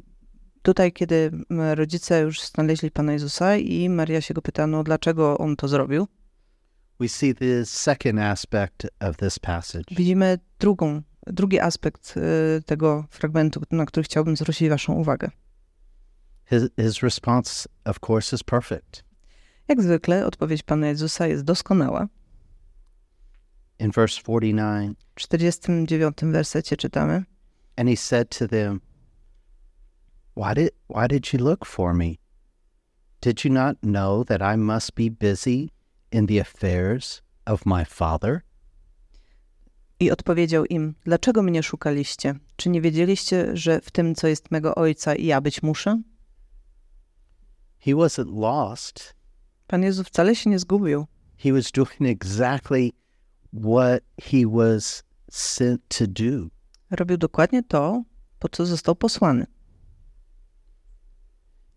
tutaj, 0.62 0.92
kiedy 0.94 1.32
rodzice 1.76 2.22
już 2.22 2.42
znaleźli 2.42 2.92
Pana 2.92 3.14
Jezusa 3.14 3.58
i 3.58 3.90
Maria 3.90 4.22
się 4.22 4.34
go 4.34 4.42
pyta, 4.42 4.68
no 4.68 4.84
dlaczego 4.84 5.38
on 5.38 5.56
to 5.56 5.68
zrobił? 5.68 6.08
we 7.00 7.10
see 7.10 7.34
the 7.34 7.66
second 7.66 8.20
aspect 8.20 8.86
of 9.00 9.18
this 9.18 9.40
passage. 9.40 9.86
Widzimy 9.92 10.40
drugą, 10.60 11.02
drugi 11.28 11.60
aspekt 11.60 12.18
y, 12.18 12.64
tego 12.66 13.06
fragmentu, 13.10 13.62
na 13.72 13.86
który 13.86 14.04
chciałbym 14.04 14.38
zwrócić 14.38 14.70
waszą 14.70 14.94
uwagę. 14.94 15.30
His, 16.46 16.64
his 16.80 17.04
response, 17.04 17.70
of 17.86 17.98
course, 18.10 18.36
is 18.36 18.44
perfect. 18.44 19.04
Jak 19.68 19.82
zwykle 19.82 20.26
odpowiedź 20.26 20.64
Pana 20.64 20.88
Jezusa 20.88 21.28
jest 21.28 21.44
doskonała. 21.44 22.08
In 23.84 23.92
verse 23.92 24.16
49, 24.16 24.96
w 25.16 25.20
49 25.20 26.18
wersecie 26.32 26.78
czytamy: 26.78 27.26
And 27.76 27.90
he 27.90 27.98
said 27.98 28.30
to 28.30 28.48
them, 28.48 28.80
why 30.36 30.54
did, 30.56 30.72
why 30.88 31.08
did 31.08 31.34
you 31.34 31.40
look 31.40 31.66
for 31.66 31.94
me? 31.94 32.16
Did 33.22 33.46
you 33.46 33.52
not 33.52 33.78
know 33.82 34.26
that 34.26 34.42
I 34.42 34.58
must 34.58 34.96
be 34.96 35.10
busy 35.10 35.70
in 36.12 36.28
the 36.28 36.40
affairs 36.40 37.22
of 37.46 37.66
my 37.66 37.86
father? 37.86 38.42
I 40.00 40.12
odpowiedział 40.12 40.66
im: 40.66 40.96
Dlaczego 41.06 41.44
mnie 41.44 41.64
szukaliście? 41.64 42.36
Czy 42.56 42.70
nie 42.70 42.82
wiedzieliście, 42.82 43.58
że 43.58 43.82
w 43.82 43.92
tym, 43.92 44.16
co 44.16 44.28
jest 44.28 44.52
mego 44.52 44.76
ojca, 44.76 45.16
ja 45.16 45.42
być 45.42 45.64
muszę? 45.64 46.02
He 47.80 47.92
wasn't 47.92 48.40
lost. 48.40 49.14
Pan 49.68 49.84
Jezus 49.84 50.08
wcale 50.08 50.36
się 50.36 50.50
nie 50.50 50.60
zgubił. 50.60 51.06
He 51.38 51.54
was 51.54 51.72
doing 51.72 52.02
exactly 52.02 53.03
what 53.54 54.04
he 54.18 54.46
was 54.46 55.04
sent 55.30 55.82
to 55.90 56.08
do. 56.08 56.50
Robił 56.92 57.18
dokładnie 57.18 57.64
to, 57.64 58.04
po 58.40 58.50
co 58.50 58.66
został 58.66 58.96
posłany. 58.96 59.46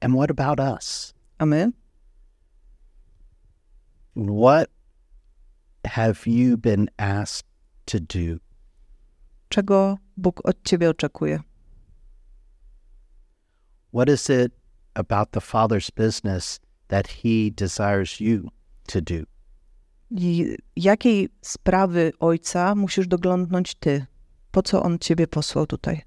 And 0.01 0.15
what 0.15 0.31
about 0.31 0.61
us? 0.61 1.15
A 1.39 1.47
my? 1.47 1.73
What 4.15 4.71
have 5.85 6.27
you 6.27 6.57
been 6.57 6.89
asked 6.99 7.47
to 7.87 8.01
do? 8.01 8.41
Czego 9.49 9.99
Bóg 10.17 10.41
od 10.45 10.63
ciebie 10.65 10.91
oczekuje? 10.91 11.41
What 13.93 14.09
is 14.09 14.31
it 14.31 14.53
about 14.95 15.31
the 15.31 15.41
Father's 15.41 15.91
business 15.91 16.61
that 16.89 17.09
He 17.09 17.51
desires 17.51 18.21
you 18.21 18.51
to 18.89 19.01
do? 19.01 19.27
I 20.11 20.57
jakiej 20.77 21.29
sprawy 21.43 22.13
Ojca 22.19 22.75
musisz 22.75 23.09
doglądnąć 23.09 23.75
ty? 23.75 24.07
Po 24.51 24.63
co 24.63 24.83
On 24.83 24.99
ciebie 24.99 25.27
posłał 25.27 25.67
tutaj? 25.67 26.03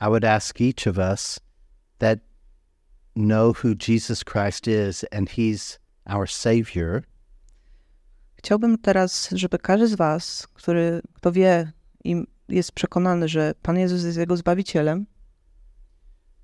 I 0.00 0.04
would 0.04 0.24
ask 0.24 0.60
each 0.60 0.86
of 0.86 0.98
us 1.12 1.40
that 1.98 2.18
know 3.14 3.64
who 3.64 3.74
Jesus 3.88 4.24
Christ 4.24 4.66
is 4.66 5.04
and 5.12 5.30
He's 5.30 5.78
our 6.06 6.30
Savior, 6.30 7.02
Chciałbym 8.42 8.78
teraz, 8.78 9.28
żeby 9.32 9.58
każdy 9.58 9.88
z 9.88 9.94
was, 9.94 10.46
który 10.54 11.02
kto 11.14 11.32
wie 11.32 11.72
i 12.04 12.24
jest 12.48 12.72
przekonany, 12.72 13.28
że 13.28 13.54
Pan 13.62 13.78
Jezus 13.78 14.04
jest 14.04 14.18
jego 14.18 14.36
Zbawicielem, 14.36 15.06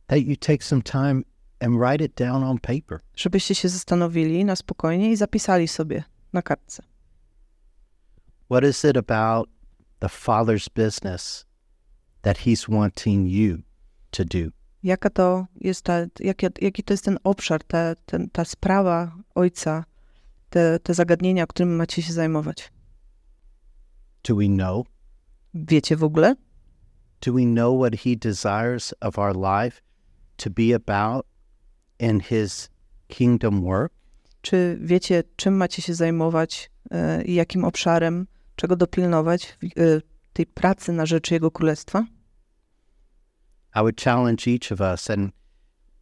that 0.07 0.19
you 0.19 0.37
take 0.37 0.65
some 0.65 0.83
time 0.83 1.23
and 1.61 1.79
write 1.81 2.05
it 2.05 2.15
down 2.15 2.45
on 2.45 2.59
paper. 2.59 3.01
żebyście 3.17 3.55
się 3.55 3.69
zastanowili 3.69 4.45
na 4.45 4.57
spokojnie 4.57 5.11
i 5.11 5.17
zapisali 5.17 5.69
sobie 5.69 6.05
na 6.33 6.43
kartce. 6.43 6.83
What 8.51 8.65
is 8.65 8.85
it 8.85 8.97
about 8.97 9.49
the 9.99 10.09
Father's 10.09 10.69
business 10.75 11.47
that 12.23 12.39
He's 12.39 12.69
wanting 12.69 13.29
you 13.31 13.59
to 14.11 14.25
do? 14.25 14.51
Jaka 14.83 15.11
to 15.11 15.47
jest 15.61 15.83
ta, 15.83 15.93
jaki, 16.21 16.47
jaki 16.61 16.83
to 16.83 16.95
jest 16.95 17.05
ten 17.05 17.19
obszar, 17.25 17.65
ta, 17.65 17.95
ten, 18.07 18.31
ta 18.31 18.45
sprawa 18.45 19.13
Ojca, 19.35 19.85
te, 20.51 20.79
te 20.79 20.95
zagadnienia, 20.95 21.47
którymi 21.47 21.77
macie 21.77 22.03
się 22.03 22.13
zajmować. 22.13 22.73
Do 24.29 24.37
we 24.37 24.47
know? 24.47 24.87
Wiecie 25.55 25.97
w 25.97 26.05
ogóle? 26.05 26.35
Do 27.27 27.33
we 27.33 27.45
know 27.45 27.81
what 27.81 27.95
He 27.95 28.17
desires 28.17 28.95
of 29.01 29.19
our 29.19 29.37
life 29.37 29.83
to 30.37 30.51
be 30.51 30.75
about 30.75 31.27
in 31.99 32.21
His 32.21 32.71
kingdom 33.09 33.63
work? 33.63 33.93
Czy 34.41 34.79
wiecie, 34.81 35.23
czym 35.37 35.57
macie 35.57 35.83
się 35.83 35.95
zajmować 35.95 36.71
e, 36.91 37.25
i 37.25 37.35
jakim 37.35 37.65
obszarem, 37.65 38.27
czego 38.57 38.77
dopilnować 38.77 39.59
w 39.63 39.65
e, 39.65 40.01
tej 40.33 40.47
pracy 40.47 40.93
na 40.93 41.07
rzecz 41.07 41.31
Jego 41.31 41.51
Królestwa? 41.51 42.07
I 43.75 43.79
would 43.79 44.01
challenge 44.01 44.47
each 44.47 44.73
of 44.73 44.81
us. 44.81 45.11
And 45.11 45.33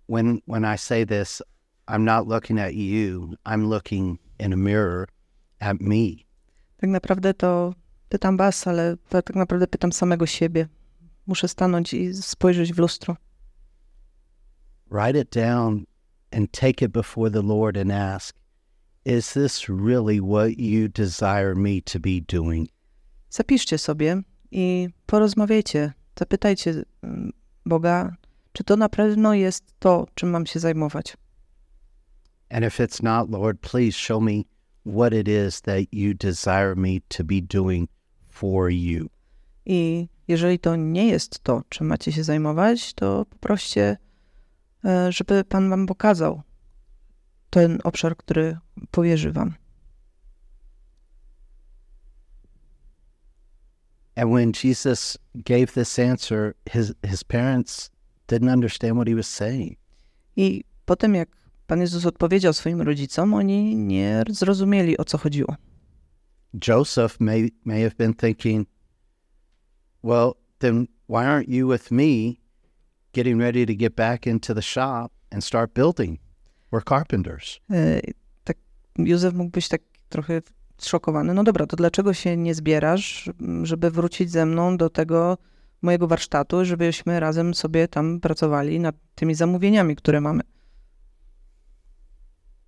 when 0.09 0.39
when 0.47 0.75
I 0.75 0.79
say 0.79 1.07
this, 1.07 1.43
I'm 1.89 2.05
not 2.05 2.29
looking 2.29 2.61
at 2.61 2.75
you. 2.75 3.37
I'm 3.45 3.69
looking 3.69 4.19
in 4.39 4.53
a 4.53 4.57
mirror 4.57 5.09
at 5.61 5.81
me. 5.81 6.25
Tak 6.77 6.91
naprawdę 6.91 7.35
to 7.35 7.75
pytam 8.09 8.37
was, 8.37 8.67
ale 8.67 8.97
tak 9.09 9.35
naprawdę 9.35 9.67
pytam 9.67 9.93
samego 9.93 10.27
siebie. 10.27 10.69
Muszę 11.27 11.49
stanąć 11.49 11.95
i 11.95 12.15
spojrzeć 12.15 12.73
w 12.73 12.79
lustro. 12.79 13.17
Write 14.95 15.17
it 15.17 15.31
down 15.33 15.87
and 16.31 16.53
take 16.53 16.81
it 16.81 16.93
before 16.93 17.29
the 17.29 17.43
Lord 17.43 17.77
and 17.77 17.91
ask, 17.91 18.33
is 19.05 19.35
this 19.35 19.69
really 19.69 20.21
what 20.21 20.57
you 20.57 20.87
desire 20.87 21.57
me 21.57 21.81
to 21.81 21.99
be 21.99 22.21
doing? 22.21 22.69
Zapiszcie 23.31 23.79
sobie 23.79 24.23
i 24.53 24.89
porozmawiajcie. 25.07 25.93
Zapytajcie 26.19 26.85
mm, 27.03 27.33
Boga, 27.67 28.17
czy 28.53 28.65
to 28.65 28.77
na 28.77 28.89
pewno 28.89 29.35
jest 29.35 29.65
to, 29.79 30.07
czym 30.15 30.31
mam 30.31 30.47
się 30.47 30.61
zajmować. 30.61 31.17
And 32.51 32.65
if 32.65 32.85
it's 32.85 33.03
not, 33.03 33.31
Lord, 33.31 33.61
please 33.61 33.99
show 33.99 34.23
me 34.23 34.45
what 34.87 35.13
it 35.13 35.29
is 35.29 35.61
that 35.63 35.93
you 35.93 36.15
desire 36.15 36.77
me 36.77 37.01
to 37.09 37.25
be 37.25 37.41
doing 37.41 37.89
for 38.29 38.71
you. 38.71 39.09
I 39.67 40.09
jeżeli 40.29 40.59
to 40.59 40.77
nie 40.77 41.09
jest 41.09 41.41
to, 41.41 41.63
czym 41.69 41.87
macie 41.87 42.13
się 42.13 42.25
zajmować, 42.25 42.95
to 42.95 43.27
poproście, 43.31 43.97
żeby 45.09 45.45
Pan 45.45 45.71
wam 45.71 45.87
pokazał 45.87 46.43
ten 47.51 47.79
obszar, 47.85 48.17
który 48.17 48.59
powierzy 48.91 49.33
wam. 49.33 49.55
And 54.17 54.31
when 54.31 54.53
Jesus 54.65 55.19
gave 55.35 55.73
this 55.73 55.99
answer, 55.99 56.55
his, 56.67 56.93
his 57.03 57.25
parents 57.25 57.91
didn't 58.29 58.53
understand 58.53 58.97
what 58.97 59.09
he 59.09 59.15
was 59.15 59.27
saying. 59.27 59.77
I 60.37 60.65
potem, 60.87 61.15
jak 61.15 61.29
Pan 61.67 61.81
Jezus 61.81 62.07
odpowiedział 62.07 62.53
swoim 62.53 62.81
rodzicom, 62.81 63.35
oni 63.35 63.77
nie 63.77 64.25
zrozumieli, 64.29 64.99
o 64.99 65.05
co 65.05 65.19
chodziło. 65.19 65.57
Joseph 66.69 67.21
may, 67.21 67.51
may 67.65 67.83
have 67.83 67.97
been 67.97 68.15
thinking, 68.15 68.69
well, 70.03 70.33
then 70.59 70.87
why 71.09 71.25
aren't 71.25 71.49
you 71.49 71.69
with 71.69 71.91
me 71.91 72.37
getting 73.15 73.41
ready 73.41 73.67
to 73.67 73.75
get 73.75 73.95
back 73.95 74.27
into 74.27 74.55
the 74.55 74.63
shop 74.63 75.09
and 75.31 75.45
start 75.45 75.75
building? 75.75 76.19
We're 76.73 76.85
carpenters. 76.89 77.61
E, 77.71 78.01
Tak, 78.45 78.57
Józef 78.99 79.35
mógł 79.35 79.51
być 79.51 79.69
tak 79.69 79.83
trochę 80.09 80.43
zszokowany. 80.79 81.35
No 81.35 81.45
dobra, 81.45 81.67
to 81.67 81.77
dlaczego 81.77 82.15
się 82.15 82.37
nie 82.37 82.55
zbierasz, 82.55 83.31
żeby 83.63 83.91
wrócić 83.91 84.31
ze 84.31 84.47
mną 84.47 84.77
do 84.77 84.91
tego 84.91 85.39
mojego 85.83 86.07
warsztatu, 86.09 86.65
żebyśmy 86.65 87.21
razem 87.21 87.55
sobie 87.55 87.89
tam 87.89 88.21
pracowali 88.21 88.81
nad 88.81 88.97
tymi 89.15 89.35
zamówieniami, 89.35 89.97
które 89.97 90.21
mamy? 90.21 90.43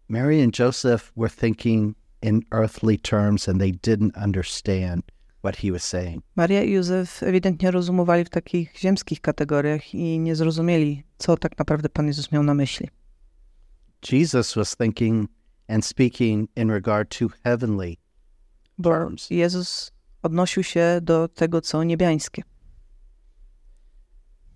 Mary 0.09 0.43
and 0.45 0.59
Joseph 0.59 1.13
were 1.17 1.31
thinking 1.31 1.97
in 2.23 2.41
earthly 2.53 2.99
terms 2.99 3.49
and 3.49 3.61
they 3.61 3.73
didn't 3.73 4.25
understand 4.25 5.03
what 5.47 5.57
he 5.57 5.73
was 5.73 5.85
saying. 5.85 6.23
Maria 6.37 6.63
i 6.63 6.73
Józef 6.73 7.23
ewidentnie 7.23 7.71
rozumowali 7.71 8.25
w 8.25 8.31
takich 8.31 8.79
ziemskich 8.79 9.21
kategoriach 9.21 9.95
i 9.95 10.19
nie 10.19 10.37
zrozumieli, 10.37 11.03
co 11.19 11.37
tak 11.37 11.59
naprawdę 11.59 11.89
Pan 11.89 12.07
Jezus 12.07 12.33
miał 12.33 12.43
na 12.43 12.55
myśli. 12.55 12.89
Jesus 14.13 14.55
was 14.55 14.77
thinking 14.77 15.29
and 15.69 15.85
speaking 15.85 16.51
in 16.57 16.71
regard 16.71 17.19
to 17.19 17.27
heavenly 17.45 17.97
Bo. 18.79 19.11
Jezus 19.31 19.93
odnosił 20.23 20.63
się 20.63 21.01
do 21.03 21.29
tego, 21.29 21.61
co 21.61 21.85
niebiańskie. 21.85 22.43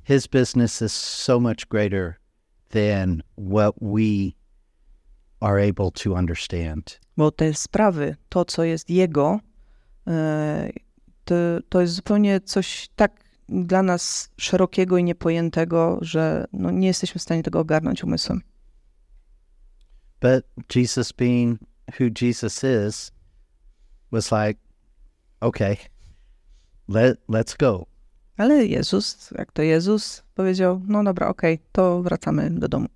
His 0.04 0.26
business 0.26 0.82
is 0.82 0.92
so 0.92 1.40
much 1.40 1.66
greater 1.68 2.14
than 2.68 3.22
what 3.36 3.74
we 3.80 4.32
are 5.40 5.68
able 5.68 5.90
to 5.90 6.14
understand. 6.14 7.00
Bo 7.16 7.30
te 7.30 7.54
sprawy, 7.54 8.16
to 8.28 8.44
co 8.44 8.64
jest 8.64 8.90
Jego, 8.90 9.40
to, 11.24 11.34
to 11.68 11.80
jest 11.80 11.94
zupełnie 11.94 12.40
coś 12.40 12.88
tak 12.96 13.24
dla 13.48 13.82
nas 13.82 14.30
szerokiego 14.36 14.98
i 14.98 15.04
niepojętego, 15.04 15.98
że 16.00 16.44
no, 16.52 16.70
nie 16.70 16.86
jesteśmy 16.86 17.18
w 17.18 17.22
stanie 17.22 17.42
tego 17.42 17.60
ogarnąć 17.60 18.04
umysłem. 18.04 18.40
But 20.20 20.44
Jesus, 20.76 21.12
being 21.12 21.60
who 22.00 22.06
Jesus 22.22 22.64
is, 22.64 23.12
was 24.12 24.30
like, 24.32 24.60
okay, 25.40 25.76
let, 26.88 27.20
let's 27.28 27.56
go. 27.58 27.86
Ale 28.36 28.66
Jezus, 28.66 29.30
jak 29.38 29.52
to 29.52 29.62
Jezus, 29.62 30.22
powiedział, 30.34 30.82
no 30.86 31.04
dobra, 31.04 31.28
okej, 31.28 31.58
to 31.72 32.02
wracamy 32.02 32.50
do 32.50 32.68
domu. 32.68 32.88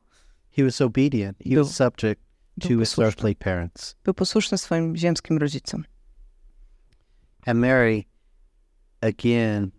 He 0.56 0.64
was 0.64 0.80
obedient. 0.80 1.38
He 1.38 1.50
Był- 1.50 1.64
was 1.64 1.76
subject 1.76 2.22
to 2.60 2.68
his 2.68 2.98
earthly 2.98 3.34
parents. 3.34 3.96
Był 4.04 4.14
posłuszny 4.14 4.58
swoim 4.58 4.96
ziemskim 4.96 5.38
rodzicom. 5.38 5.84
And 7.46 7.60
Mary, 7.60 8.06
again, 9.02 9.72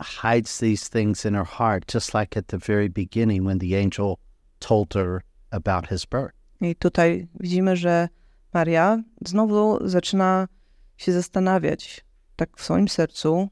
hides 0.00 0.58
these 0.58 0.88
things 0.88 1.24
in 1.24 1.34
her 1.34 1.44
heart, 1.44 1.86
just 1.92 2.14
like 2.14 2.36
at 2.36 2.48
the 2.48 2.58
very 2.58 2.88
beginning 2.88 3.46
when 3.46 3.58
the 3.58 3.76
angel 3.76 4.18
told 4.60 4.94
her 4.94 5.22
about 5.52 5.86
his 5.86 6.06
birth. 6.06 6.34
I 6.60 6.74
tutaj 6.74 7.28
widzimy, 7.40 7.76
że 7.76 8.08
Maria 8.54 9.02
znowu 9.26 9.88
zaczyna 9.88 10.48
się 10.96 11.12
zastanawiać 11.12 12.04
tak 12.36 12.56
w 12.56 12.64
swoim 12.64 12.88
sercu 12.88 13.48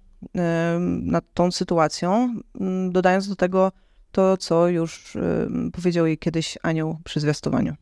nad 1.03 1.25
tą 1.35 1.53
sytuacją, 1.53 2.41
m, 2.61 2.93
dodając 2.93 3.29
do 3.29 3.37
tego 3.37 3.73
to, 4.13 4.37
co 4.37 4.69
już 4.69 5.17
powiedział 5.73 6.07
jej 6.07 6.19
kiedyś 6.19 6.59
anioł 6.63 6.99
przy 7.05 7.21
zwiastowaniu. 7.21 7.75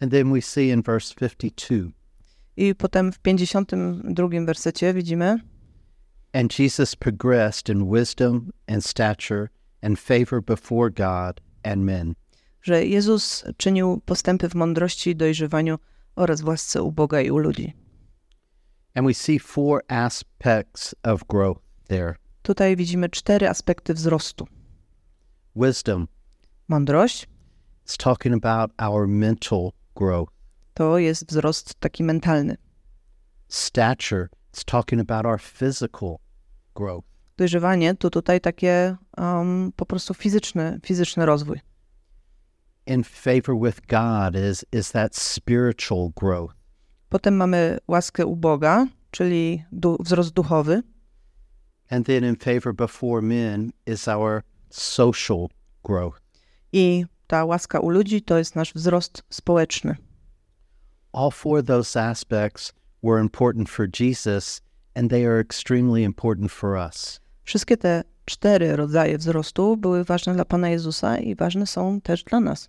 And 0.00 0.12
then 0.12 0.32
we 0.32 0.42
see 0.42 0.68
in 0.68 0.82
verse 0.82 1.14
52 1.14 1.90
I 2.56 2.74
potem 2.74 3.12
w 3.12 3.18
52 3.18 4.28
wersecie 4.46 4.94
widzimy, 4.94 5.38
And 6.32 6.58
Jesus 6.58 6.96
progressed 6.96 7.68
in 7.68 7.90
wisdom 7.90 8.50
and 8.66 8.84
stature 8.84 9.48
and 9.82 9.98
favor 9.98 10.42
before 10.42 10.90
God 10.90 11.40
and 11.62 11.82
men. 11.84 12.14
że 12.62 12.84
Jezus 12.86 13.44
czynił 13.56 14.00
postępy 14.04 14.48
w 14.48 14.54
mądrości, 14.54 15.16
dojrzewaniu 15.16 15.78
oraz 16.16 16.40
w 16.40 16.46
łasce 16.48 16.82
u 16.82 16.92
Boga 16.92 17.20
i 17.20 17.30
u 17.30 17.38
ludzi. 17.38 17.72
And 18.94 19.06
we 19.06 19.14
see 19.14 19.38
four 19.38 19.82
aspects 19.88 20.94
of 21.02 21.24
growth 21.28 21.60
there. 21.88 22.14
tutaj 22.42 22.76
widzimy 22.76 23.08
cztery 23.08 23.48
aspekty 23.48 23.94
wzrostu. 23.94 24.46
Wisdom 25.56 26.08
Mądrość 26.68 27.28
is 27.88 27.96
talking 27.96 28.44
about 28.44 28.70
our 28.78 29.08
mental 29.08 29.70
growth. 29.94 30.32
To 30.76 30.98
jest 30.98 31.28
wzrost 31.28 31.74
taki 31.80 32.04
mentalny. 32.04 32.56
Stature 33.48 34.28
is 34.56 34.64
talking 34.64 35.00
about 35.10 35.26
our 35.26 35.40
physical 35.40 36.16
growth. 36.74 37.04
Dojrzewanie 37.36 37.94
to 37.94 38.10
tutaj 38.10 38.40
takie 38.40 38.96
um, 39.16 39.72
po 39.76 39.86
prostu 39.86 40.14
fizyczny, 40.14 40.80
fizyczny 40.86 41.26
rozwój. 41.26 41.60
In 42.86 43.04
favor 43.04 43.60
with 43.62 43.80
God 43.88 44.36
is 44.50 44.64
is 44.72 44.92
that 44.92 45.16
spiritual 45.16 46.10
growth. 46.16 46.54
Potem 47.08 47.36
mamy 47.36 47.78
łaskę 47.88 48.26
u 48.26 48.36
Boga, 48.36 48.86
czyli 49.10 49.64
du- 49.72 49.96
wzrost 50.00 50.30
duchowy. 50.34 50.82
And 51.90 52.06
then 52.06 52.24
in 52.24 52.36
favor 52.36 52.74
before 52.74 53.22
men 53.22 53.70
is 53.86 54.08
our 54.08 54.42
social 54.70 55.46
growth. 55.84 56.20
I 56.72 57.04
ta 57.26 57.44
łaska 57.44 57.80
u 57.80 57.90
ludzi 57.90 58.22
to 58.22 58.38
jest 58.38 58.56
nasz 58.56 58.72
wzrost 58.74 59.22
społeczny. 59.30 59.96
All 61.16 61.30
four 61.30 61.58
of 61.58 61.66
those 61.66 61.96
aspects 61.96 62.72
were 63.02 63.20
important 63.20 63.68
for 63.68 63.86
Jesus, 64.00 64.60
and 64.94 65.10
they 65.10 65.24
are 65.24 65.40
extremely 65.40 66.02
important 66.04 66.52
for 66.52 66.76
us. 66.88 67.20
Wszystkie 67.44 67.76
te 67.76 68.02
cztery 68.24 68.76
rodzaje 68.76 69.18
wzrostu 69.18 69.76
były 69.76 70.04
ważne 70.04 70.34
dla 70.34 70.44
Pana 70.44 70.68
Jezusa 70.70 71.18
i 71.18 71.34
ważne 71.34 71.66
są 71.66 72.00
też 72.00 72.24
dla 72.24 72.40
nas. 72.40 72.68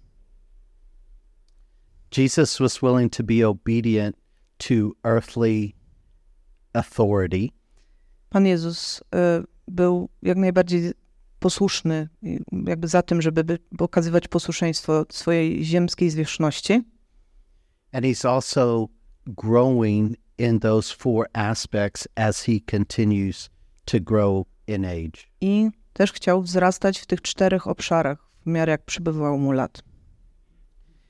Jesus 2.18 2.58
was 2.60 2.80
willing 2.82 3.12
to 3.18 3.24
be 3.24 3.48
obedient 3.48 4.16
to 4.58 4.74
earthly 5.04 5.74
authority, 6.74 7.50
Pan 8.30 8.46
Jezus 8.46 9.02
y, 9.02 9.04
był 9.68 10.10
jak 10.22 10.38
najbardziej 10.38 10.92
posłuszny, 11.40 12.10
jakby 12.66 12.88
za 12.88 13.02
tym, 13.02 13.22
żeby 13.22 13.44
by- 13.44 13.60
okazywać 13.80 14.28
posłuszeństwo 14.28 15.06
swojej 15.12 15.66
ziemskiej 15.66 16.10
zwierzchności. 16.10 16.84
And 17.98 18.06
he's 18.06 18.24
also 18.24 18.92
growing 19.36 20.16
in 20.38 20.60
those 20.60 20.92
four 20.92 21.28
aspects 21.34 22.08
as 22.16 22.44
he 22.44 22.60
continues 22.60 23.50
to 23.88 24.00
grow 24.00 24.46
in 24.68 24.86
age. 24.86 25.28
I 25.42 25.70
też 25.94 26.14
chciał 26.14 26.42
wzrastać 26.42 27.00
w 27.00 27.06
tych 27.06 27.22
czterech 27.22 27.68
obszarach 27.68 28.18
w 28.46 28.50
miarę 28.50 28.72
jak 28.72 28.86
przybywało 28.86 29.38
mu 29.38 29.52
lat. 29.52 29.82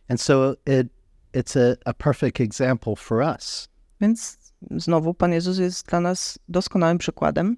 And 0.09 0.21
so 0.21 0.55
it 0.65 0.87
it's 1.33 1.57
a, 1.57 1.75
a 1.85 1.93
perfect 1.93 2.41
example 2.41 2.95
for 2.95 3.21
us. 3.21 3.67
Więc 4.01 4.37
znowu 4.71 5.13
Pan 5.13 5.33
Jezus 5.33 5.57
jest 5.57 5.85
dla 5.87 5.99
nas 5.99 6.39
doskonałym 6.49 6.97
przykładem. 6.97 7.57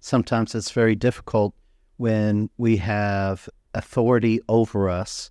Sometimes 0.00 0.54
it's 0.54 0.74
very 0.74 0.96
difficult 0.96 1.54
when 1.98 2.48
we 2.58 2.78
have 2.78 3.38
authority 3.72 4.38
over 4.46 5.00
us, 5.00 5.30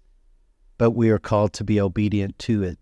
but 0.78 0.96
we 0.96 1.10
are 1.10 1.20
called 1.20 1.52
to 1.58 1.64
be 1.64 1.84
obedient 1.84 2.38
to 2.38 2.54
it. 2.54 2.80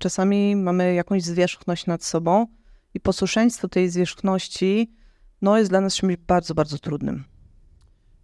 Czasami 0.00 0.56
mamy 0.56 0.94
jakąś 0.94 1.22
zwierzchność 1.22 1.86
nad 1.86 2.04
sobą 2.04 2.46
i 2.94 3.00
posłuszeństwo 3.00 3.68
tej 3.68 3.90
zwierzchności 3.90 4.90
no, 5.42 5.58
jest 5.58 5.70
dla 5.70 5.80
nas 5.80 5.94
czymś 5.94 6.16
bardzo, 6.16 6.54
bardzo 6.54 6.78
trudnym. 6.78 7.24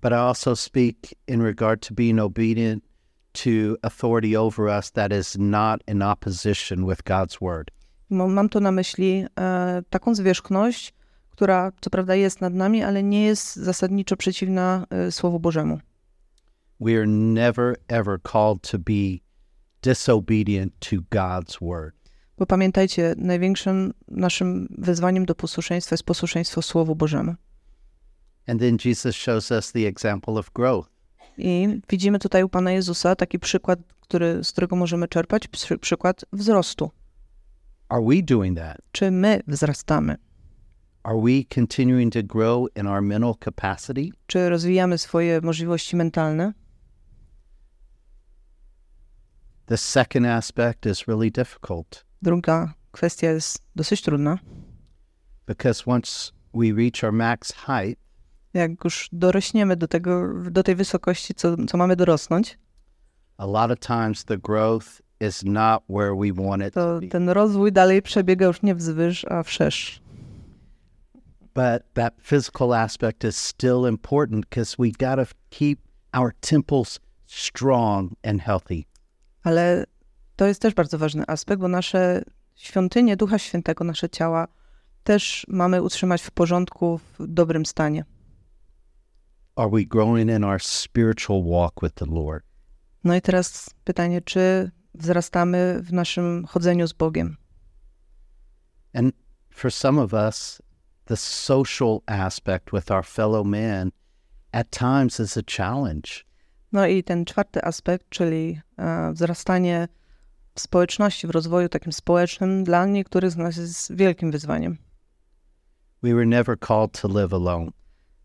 But 0.02 0.12
I 0.12 0.14
also 0.14 0.56
speak 0.56 0.96
in 1.26 1.42
regard 1.42 1.88
to 1.88 1.94
being 1.94 2.20
obedient 2.20 2.84
to 3.32 3.76
authority 3.82 4.40
over 4.40 4.66
us 4.66 4.92
that 4.92 5.12
is 5.12 5.36
not 5.38 5.80
in 5.88 6.02
opposition 6.02 6.86
with 6.86 7.02
God's 7.02 7.38
word. 7.40 7.70
Mam 8.10 8.48
tu 8.48 8.60
na 8.60 8.72
myśli 8.72 9.26
e, 9.38 9.82
taką 9.90 10.14
zwierzchność, 10.14 10.94
która 11.30 11.72
co 11.80 11.90
prawda 11.90 12.14
jest 12.14 12.40
nad 12.40 12.54
nami, 12.54 12.82
ale 12.82 13.02
nie 13.02 13.24
jest 13.24 13.56
zasadniczo 13.56 14.16
przeciwna 14.16 14.86
e, 14.90 15.12
Słowu 15.12 15.40
Bożemu. 15.40 15.80
We 16.80 16.96
are 16.96 17.06
never 17.06 17.76
ever 17.88 18.18
called 18.22 18.70
to 18.70 18.78
be 18.78 19.20
disobedient 19.82 20.72
to 20.80 20.96
God's 21.10 21.58
word. 21.60 21.92
Bo 22.38 22.46
pamiętajcie, 22.46 23.14
największym 23.18 23.92
naszym 24.08 24.68
wyzwaniem 24.78 25.26
do 25.26 25.34
posłuszeństwa 25.34 25.94
jest 25.94 26.04
posłuszeństwo 26.04 26.62
Słowu 26.62 26.96
Bożemu. 26.96 27.34
And 28.46 28.60
then 28.60 28.76
Jesus 28.84 29.16
shows 29.16 29.50
us 29.50 29.72
the 29.72 29.86
example 29.86 30.34
of 30.34 30.50
growth. 30.52 30.88
I 31.38 31.80
widzimy 31.88 32.18
tutaj 32.18 32.42
u 32.42 32.48
Pana 32.48 32.72
Jezusa 32.72 33.16
taki 33.16 33.38
przykład, 33.38 33.78
który, 34.00 34.44
z 34.44 34.52
którego 34.52 34.76
możemy 34.76 35.08
czerpać, 35.08 35.48
przy, 35.48 35.78
przykład 35.78 36.24
wzrostu. 36.32 36.90
Are 37.88 38.02
we 38.02 38.22
doing 38.22 38.58
that? 38.58 38.76
Czy 38.92 39.10
my 39.10 39.40
wzrastamy? 39.46 40.16
Are 41.02 41.20
we 41.20 41.44
continuing 41.54 42.12
to 42.12 42.22
grow 42.22 42.68
in 42.76 42.86
our 42.86 43.02
mental 43.02 43.34
capacity? 43.44 44.08
Czy 44.26 44.48
rozwijamy 44.48 44.98
swoje 44.98 45.40
możliwości 45.40 45.96
mentalne? 45.96 46.52
The 49.66 49.76
second 49.76 50.26
aspect 50.26 50.86
is 50.86 51.08
really 51.08 51.30
difficult 51.30 52.04
Druga 52.22 52.74
kwestia 52.92 53.26
jest 53.32 53.58
dosyć 53.76 54.02
trudna. 54.02 54.38
because 55.46 55.82
once 55.86 56.32
we 56.54 56.72
reach 56.72 57.04
our 57.04 57.12
max 57.12 57.52
height, 57.52 57.98
Jak 58.54 58.84
już 58.84 59.08
dorośniemy 59.12 59.76
do, 59.76 59.88
tego, 59.88 60.32
do 60.50 60.62
tej 60.62 60.74
wysokości, 60.74 61.34
co, 61.34 61.56
co 61.68 61.76
mamy 61.78 61.96
dorosnąć, 61.96 62.58
a 63.38 63.46
lot 63.46 63.70
of 63.70 63.78
times 63.78 64.24
the 64.24 64.38
growth 64.38 64.86
is 65.20 65.44
not 65.44 65.82
where 65.88 66.14
we 66.16 66.32
want 66.32 66.62
it 66.62 66.74
to 66.74 66.94
to 66.94 67.00
be. 67.00 67.08
ten 67.08 67.28
rozwój 67.28 67.72
dalej 67.72 68.02
przebiega 68.02 68.46
już 68.46 68.62
nie 68.62 68.74
wzwyż, 68.74 69.24
a 69.24 69.42
wszerz. 69.42 70.00
But 71.54 71.82
that 71.94 72.14
physical 72.22 72.72
aspect 72.74 73.24
is 73.24 73.36
still 73.36 73.86
important 73.88 74.46
because 74.48 74.76
we 74.78 74.90
got 74.90 75.16
to 75.28 75.34
keep 75.50 75.78
our 76.12 76.32
temples 76.40 77.00
strong 77.26 78.10
and 78.22 78.40
healthy. 78.42 78.86
Ale 79.46 79.84
to 80.36 80.46
jest 80.46 80.62
też 80.62 80.74
bardzo 80.74 80.98
ważny 80.98 81.24
aspekt, 81.26 81.60
bo 81.60 81.68
nasze 81.68 82.22
świątynie 82.54 83.16
Ducha 83.16 83.38
Świętego, 83.38 83.84
nasze 83.84 84.08
ciała 84.08 84.48
też 85.04 85.46
mamy 85.48 85.82
utrzymać 85.82 86.22
w 86.22 86.30
porządku, 86.30 86.98
w 86.98 87.26
dobrym 87.26 87.66
stanie. 87.66 88.04
Are 89.56 89.70
we 89.70 89.84
growing 89.84 90.30
in 90.30 90.44
our 90.44 90.62
spiritual 90.62 91.44
walk 91.44 91.74
with 91.82 91.94
the 91.94 92.06
Lord? 92.06 92.44
No 93.04 93.14
i 93.16 93.20
teraz 93.20 93.70
pytanie, 93.84 94.20
czy 94.20 94.70
wzrastamy 94.94 95.80
w 95.82 95.92
naszym 95.92 96.44
chodzeniu 96.46 96.86
z 96.86 96.92
Bogiem? 96.92 97.36
And 98.94 99.14
for 99.50 99.72
some 99.72 100.02
of 100.02 100.12
us, 100.12 100.62
the 101.04 101.16
social 101.16 101.98
aspect 102.06 102.72
with 102.72 102.90
our 102.90 103.04
fellow 103.04 103.46
man 103.46 103.90
at 104.52 104.70
times 104.70 105.20
is 105.20 105.36
a 105.36 105.42
challenge. 105.56 106.08
No 106.72 106.86
i 106.86 107.04
ten 107.04 107.24
czwarty 107.24 107.64
aspekt, 107.64 108.06
czyli 108.08 108.60
e, 108.78 109.12
wzrastanie 109.12 109.88
w 110.54 110.60
społeczności, 110.60 111.26
w 111.26 111.30
rozwoju 111.30 111.68
takim 111.68 111.92
społecznym, 111.92 112.64
dla 112.64 112.86
niektórych 112.86 113.30
z 113.30 113.36
nas 113.36 113.56
jest 113.56 113.96
wielkim 113.96 114.30
wyzwaniem. 114.30 114.78
We 116.02 116.14
were 116.14 116.26
never 116.26 116.58
called 116.58 117.00
to 117.00 117.08
live 117.08 117.32
alone. 117.32 117.70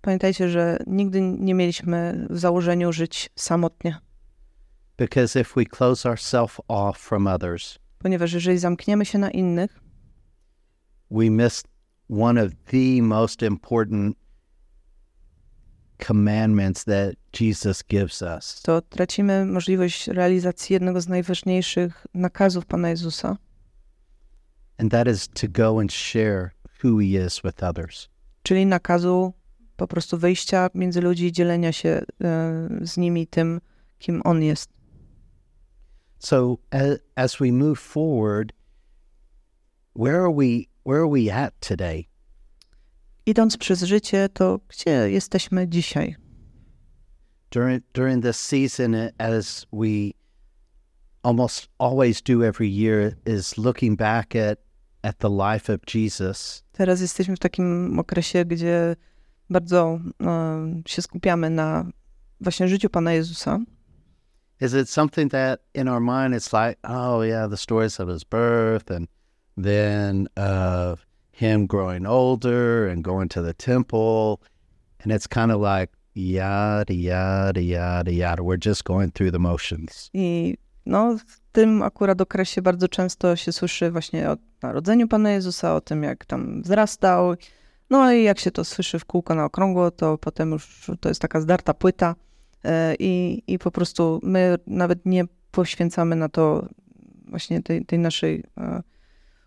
Pamiętajcie, 0.02 0.50
że 0.50 0.78
nigdy 0.88 1.22
nie 1.22 1.54
mieliśmy 1.54 2.28
w 2.30 2.40
założeniu 2.40 2.94
żyć 2.94 3.30
samotnie, 3.36 3.98
Because 5.02 5.36
if 5.36 5.56
we 5.56 5.66
close 5.66 6.06
ourselves 6.06 6.60
off 6.68 6.98
from 6.98 7.28
others, 7.28 7.80
ponieważ 8.00 8.34
jeżeli 8.34 8.58
zamkniemy 8.58 9.06
się 9.06 9.18
na 9.18 9.32
innych, 9.32 9.80
we 11.12 11.30
miss 11.30 11.64
one 12.10 12.44
of 12.46 12.52
the 12.66 13.02
most 13.02 13.42
important 13.42 14.18
commandments 16.08 16.84
that 16.84 17.16
Jesus 17.42 17.84
gives 17.84 18.22
us. 18.22 18.62
to 18.62 18.82
tracimy 18.82 19.46
możliwość 19.46 20.08
realizacji 20.08 20.74
jednego 20.74 21.02
z 21.02 21.08
najważniejszych 21.08 22.08
nakazów 22.14 22.66
Pana 22.66 22.90
Jezusa, 22.90 23.38
And 24.78 24.92
that 24.92 25.08
is 25.08 25.28
to 25.28 25.48
go 25.50 25.80
and 25.80 25.94
share 25.94 26.50
who 26.84 27.00
he 27.00 27.06
is 27.26 27.42
with 27.44 27.64
others. 27.64 28.10
czyli 28.44 28.66
nakazu 28.66 29.34
po 29.78 29.88
prostu 29.88 30.18
wyjścia 30.18 30.70
między 30.76 31.02
ludzi 31.02 31.26
i 31.26 31.32
dzielenia 31.32 31.72
się 31.72 31.90
e, 31.90 32.04
z 32.82 32.98
nimi 32.98 33.28
tym, 33.28 33.62
kim 34.00 34.22
On 34.26 34.44
jest. 34.44 34.70
So 36.20 36.58
as, 36.72 37.00
as 37.16 37.38
we 37.38 37.52
move 37.52 37.80
forward, 37.80 38.52
where 39.96 40.20
are 40.20 40.32
we 40.36 40.66
where 40.86 41.02
are 41.02 41.10
we 41.10 41.34
at 41.36 41.54
today? 41.60 42.08
Idąc 43.26 43.58
przez 43.58 43.84
życie, 43.84 44.30
to 44.30 44.60
gdzie 44.68 45.12
jesteśmy 45.12 45.68
dzisiaj? 45.68 46.16
During 47.52 47.84
during 47.94 48.24
this 48.24 48.40
season 48.40 48.96
as 49.18 49.66
we 49.74 50.12
almost 51.24 51.68
always 51.78 52.22
do 52.22 52.46
every 52.46 52.68
year 52.68 53.18
is 53.26 53.58
looking 53.58 53.98
back 53.98 54.36
at 54.36 54.60
at 55.04 55.18
the 55.18 55.30
life 55.30 55.74
of 55.74 55.80
Jesus. 55.96 56.64
Teraz 56.72 57.02
jesteśmy 57.02 57.36
w 57.36 57.40
takim 57.40 58.00
okresie, 58.00 58.46
gdzie 58.46 58.96
bardzo 59.50 60.00
e, 60.24 60.82
się 60.88 61.02
skupiamy 61.02 61.50
na 61.50 61.86
właśnie 62.42 62.68
życiu 62.68 62.90
Pana 62.90 63.14
Jezusa. 63.14 63.60
Is 64.62 64.74
it 64.74 64.90
something 64.90 65.32
that 65.32 65.60
in 65.74 65.88
our 65.88 66.02
mind 66.02 66.36
it's 66.36 66.68
like, 66.68 66.80
oh 66.84 67.24
yeah, 67.24 67.50
the 67.50 67.58
stories 67.58 68.00
of 68.00 68.10
his 68.10 68.24
birth 68.24 68.92
and 68.92 69.08
then 69.64 70.28
of 70.36 71.11
him 71.42 71.68
growing 71.68 72.08
older 72.08 72.88
and 72.92 73.04
going 73.04 73.30
to 73.30 73.42
the 73.42 73.54
temple. 73.54 74.40
And 75.04 75.12
it's 75.12 75.28
kind 75.28 75.52
of 75.52 75.60
like 75.62 75.92
yada, 76.14 76.94
yada, 76.94 77.62
yada, 77.62 78.12
yada. 78.12 78.44
We're 78.44 78.66
just 78.66 78.84
going 78.84 79.12
through 79.12 79.32
the 79.32 79.40
motions. 79.40 80.10
I 80.14 80.58
no, 80.86 81.18
w 81.18 81.40
tym 81.52 81.82
akurat 81.82 82.22
okresie 82.22 82.62
bardzo 82.62 82.88
często 82.88 83.36
się 83.36 83.52
słyszy 83.52 83.92
właśnie 83.92 84.30
o 84.30 84.38
narodzeniu 84.64 85.08
Pana 85.08 85.32
Jezusa, 85.32 85.76
o 85.76 85.82
tym, 85.82 86.04
jak 86.04 86.26
tam 86.26 86.62
wzrastał. 86.62 87.36
No 87.90 88.14
i 88.14 88.24
jak 88.24 88.40
się 88.40 88.52
to 88.52 88.66
słyszy 88.66 89.00
w 89.00 89.06
kółko 89.06 89.36
na 89.36 89.46
okrągło, 89.46 89.92
to 89.92 90.18
potem 90.18 90.52
już 90.52 90.92
to 91.00 91.10
jest 91.10 91.22
taka 91.22 91.42
zdarta 91.42 91.74
płyta 91.74 92.16
e, 92.64 92.96
i, 93.00 93.44
i 93.48 93.60
po 93.60 93.72
prostu 93.72 94.20
my 94.24 94.56
nawet 94.68 95.06
nie 95.06 95.24
poświęcamy 95.52 96.16
na 96.16 96.30
to 96.30 96.68
właśnie 97.26 97.64
tej, 97.64 97.86
tej 97.86 98.00
naszej 98.00 98.44
e, 98.58 98.82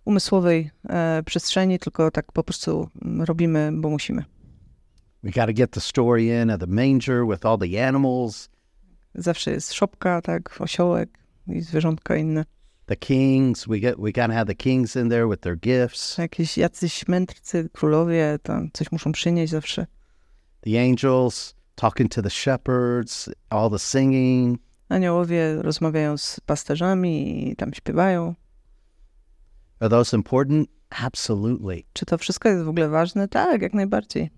umysłowej 0.05 0.71
e, 0.89 1.23
przestrzeni, 1.27 1.79
tylko 1.79 2.11
tak 2.11 2.33
po 2.33 2.45
prostu 2.45 2.89
robimy, 3.19 3.71
bo 3.75 3.91
musimy. 3.91 4.25
We 5.23 5.31
got 5.31 5.47
to 5.47 5.53
get 5.53 5.71
the 5.71 5.81
story 5.81 6.43
in 6.43 6.51
of 6.51 6.61
the 6.61 6.67
manger 6.67 7.27
with 7.31 7.47
all 7.47 7.59
the 7.59 7.89
animals, 7.89 8.49
Zawsze 9.15 9.51
jest 9.51 9.73
szopka, 9.73 10.23
tak, 10.23 10.61
osiołek 10.61 11.19
i 11.47 11.61
zwierzątka 11.61 12.17
inne. 12.17 12.45
the 12.87 12.97
kings. 12.97 13.67
We 13.69 13.79
get 13.79 13.97
we 13.99 14.13
got 14.13 14.27
to 14.27 14.33
have 14.33 14.47
the 14.47 14.55
kings 14.55 14.97
in 14.97 15.09
there 15.11 15.29
with 15.29 15.41
their 15.41 15.57
gifts, 15.59 16.19
Jakieś 16.19 16.59
jacyś 16.59 17.09
mędrcy, 17.09 17.69
królowie, 17.73 18.39
tam 18.43 18.71
coś 18.73 18.93
muszą 18.93 19.13
przynieść 19.13 19.53
zawsze. 19.53 19.87
the 20.61 20.81
angels 20.91 21.55
talking 21.75 22.11
to 22.15 22.23
the 22.23 22.31
shepherds, 22.31 23.31
all 23.51 23.71
the 23.71 23.79
singing. 23.79 24.59
Aniołowie 24.89 25.63
rozmawiają 25.63 26.17
z 26.19 26.41
pasterzami 26.41 27.49
i 27.51 27.57
tam 27.57 27.75
śpiewają. 27.75 28.35
Are 29.81 29.89
those 29.91 30.16
important? 30.16 30.68
Absolutely. 30.91 31.85
Czy 31.93 32.07
to 32.07 32.18
wszystko 32.18 32.49
jest 32.49 32.64
w 32.64 32.68
ogóle 32.68 32.89
ważne? 32.89 33.29
Tak, 33.29 33.62
jak 33.62 33.75
najbardziej. 33.75 34.31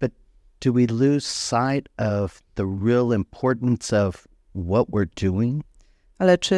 But 0.00 0.12
do 0.60 0.72
we 0.72 0.86
lose 0.86 1.26
sight 1.26 1.88
of 1.98 2.42
the 2.54 2.78
real 2.84 3.12
importance 3.12 4.06
of 4.06 4.28
what 4.54 4.88
we're 4.88 5.30
doing? 5.30 5.64
Ale 6.18 6.38
czy 6.38 6.56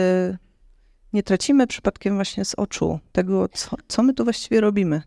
nie 1.13 1.23
tracimy 1.23 1.67
przypadkiem 1.67 2.15
właśnie 2.15 2.45
z 2.45 2.55
oczu 2.55 3.01
tego, 3.13 3.49
co, 3.49 3.77
co 3.89 4.03
my 4.03 4.15
tu 4.15 4.25
właściwie 4.25 4.61
robimy? 4.61 5.03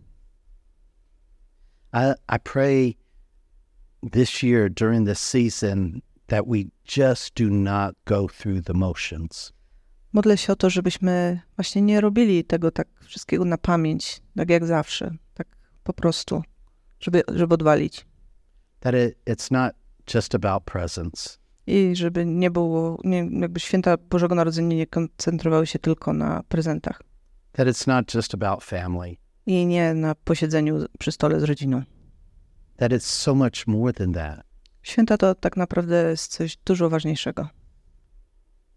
I, 1.94 2.36
I 2.36 2.40
pray 2.44 2.98
this 4.12 4.44
year 4.44 4.70
during 4.70 5.08
this 5.08 5.20
season 5.20 6.02
that 6.28 6.46
we 6.48 6.58
just 6.98 7.34
do 7.36 7.50
not 7.50 7.96
go 8.06 8.28
through 8.28 8.66
the 8.66 8.74
motions. 8.74 9.54
Modlę 10.14 10.38
się 10.38 10.54
o 10.54 10.56
to, 10.56 10.70
żebyśmy 10.70 11.40
właśnie 11.56 11.82
nie 11.82 12.02
robili 12.02 12.44
tego 12.44 12.72
tak 12.72 12.88
wszystkiego 13.02 13.46
na 13.46 13.58
pamięć, 13.58 14.22
tak 14.36 14.50
jak 14.50 14.66
zawsze, 14.66 15.12
tak 15.34 15.48
po 15.84 15.94
prostu, 15.94 16.44
żeby, 17.00 17.24
żeby 17.34 17.54
odwalić. 17.54 18.06
That 18.80 18.96
it, 18.96 19.18
it's 19.30 19.52
not 19.52 19.74
just 20.14 20.36
about 20.36 20.64
presence. 20.64 21.38
I 21.68 21.96
żeby 21.96 22.26
nie 22.26 22.52
było, 22.52 23.00
nie, 23.04 23.30
jakby 23.32 23.60
święta 23.60 23.98
Bożego 23.98 24.36
Narodzenia 24.36 24.76
nie 24.78 24.88
koncentrowały 24.88 25.68
się 25.68 25.80
tylko 25.80 26.14
na 26.14 26.44
prezentach 26.44 27.02
That 27.52 27.68
it's 27.68 27.88
not 27.88 28.14
just 28.14 28.34
about 28.34 28.64
family. 28.64 29.18
i 29.46 29.66
nie 29.66 29.94
na 29.94 30.16
posiedzeniu 30.16 30.86
przy 31.00 31.12
stole 31.12 31.40
z 31.40 31.44
rodziną. 31.44 31.84
That 32.78 32.92
it's 32.92 33.06
so 33.06 33.36
much 33.36 33.68
more 33.68 33.94
than 33.94 34.14
that. 34.14 34.46
Święta 34.82 35.18
to 35.18 35.36
tak 35.36 35.58
naprawdę 35.58 36.10
jest 36.10 36.32
coś 36.32 36.58
dużo 36.66 36.90
ważniejszego. 36.90 37.50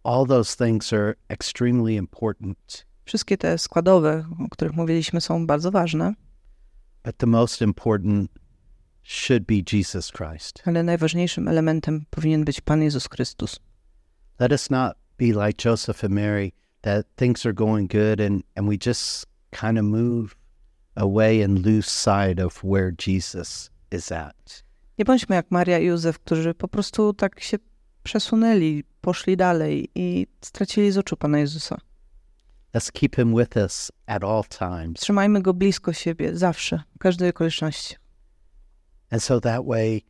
All 0.04 0.26
those 0.26 0.56
things 0.56 0.92
are 0.92 1.14
extremely 1.28 1.94
important, 1.94 2.86
Wszystkie 3.04 3.36
te 3.38 3.58
składowe, 3.58 4.26
o 4.46 4.48
których 4.50 4.74
mówiliśmy, 4.74 5.20
są 5.20 5.46
bardzo 5.46 5.70
ważne, 5.70 6.14
but 7.04 7.16
the 7.16 7.26
most 7.26 7.62
important 7.62 8.30
should 9.02 9.44
be 9.46 9.54
Jesus 9.72 10.12
Christ. 10.12 10.62
ale 10.66 10.82
najważniejszym 10.82 11.48
elementem 11.48 12.04
powinien 12.10 12.44
być 12.44 12.60
Pan 12.60 12.82
Jezus 12.82 13.08
Chrystus. 13.08 13.60
Let 14.40 14.52
us 14.52 14.70
not 14.70 14.92
be 15.18 15.46
like 15.46 15.68
Joseph 15.68 16.04
and 16.04 16.14
Mary, 16.14 16.52
that 16.80 17.06
things 17.16 17.46
are 17.46 17.54
going 17.54 17.88
good 17.92 18.20
and, 18.20 18.42
and 18.54 18.68
we 18.68 18.76
just 18.86 19.26
kind 19.50 19.78
of 19.78 19.84
move 19.84 20.36
away 20.96 21.44
and 21.44 21.66
lose 21.66 21.90
sight 21.90 22.40
of 22.40 22.64
where 22.64 22.92
Jesus 23.06 23.70
is 23.92 24.12
at. 24.12 24.64
Nie 24.98 25.04
bądźmy 25.04 25.36
jak 25.36 25.50
Maria 25.50 25.78
i 25.78 25.84
Józef, 25.86 26.18
którzy 26.18 26.54
po 26.54 26.68
prostu 26.68 27.12
tak 27.14 27.40
się 27.40 27.58
przesunęli, 28.04 28.84
poszli 29.00 29.36
dalej 29.36 29.88
i 29.94 30.26
stracili 30.40 30.92
z 30.92 30.98
oczu 30.98 31.16
Pana 31.16 31.38
Jezusa. 31.38 31.76
Let's 32.74 32.92
keep 32.92 33.16
him 33.16 33.36
with 33.36 33.56
us 33.56 33.92
at 34.06 34.24
all 34.24 34.44
times. 34.44 35.00
Trzymajmy 35.00 35.42
go 35.42 35.54
blisko 35.54 35.92
siebie, 35.92 36.36
zawsze, 36.36 36.82
w 36.96 36.98
każdej 36.98 37.30
okoliczności. 37.30 37.96
And 39.10 39.22
so 39.22 39.40
that 39.40 39.66
way 39.66 40.02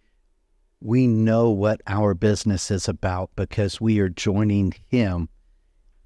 we 0.83 1.07
know 1.07 1.59
what 1.65 1.81
our 1.99 2.15
business 2.17 2.71
is 2.71 2.89
about 2.89 3.31
because 3.37 3.79
we 3.81 4.01
are 4.01 4.11
joining 4.11 4.75
him 4.91 5.29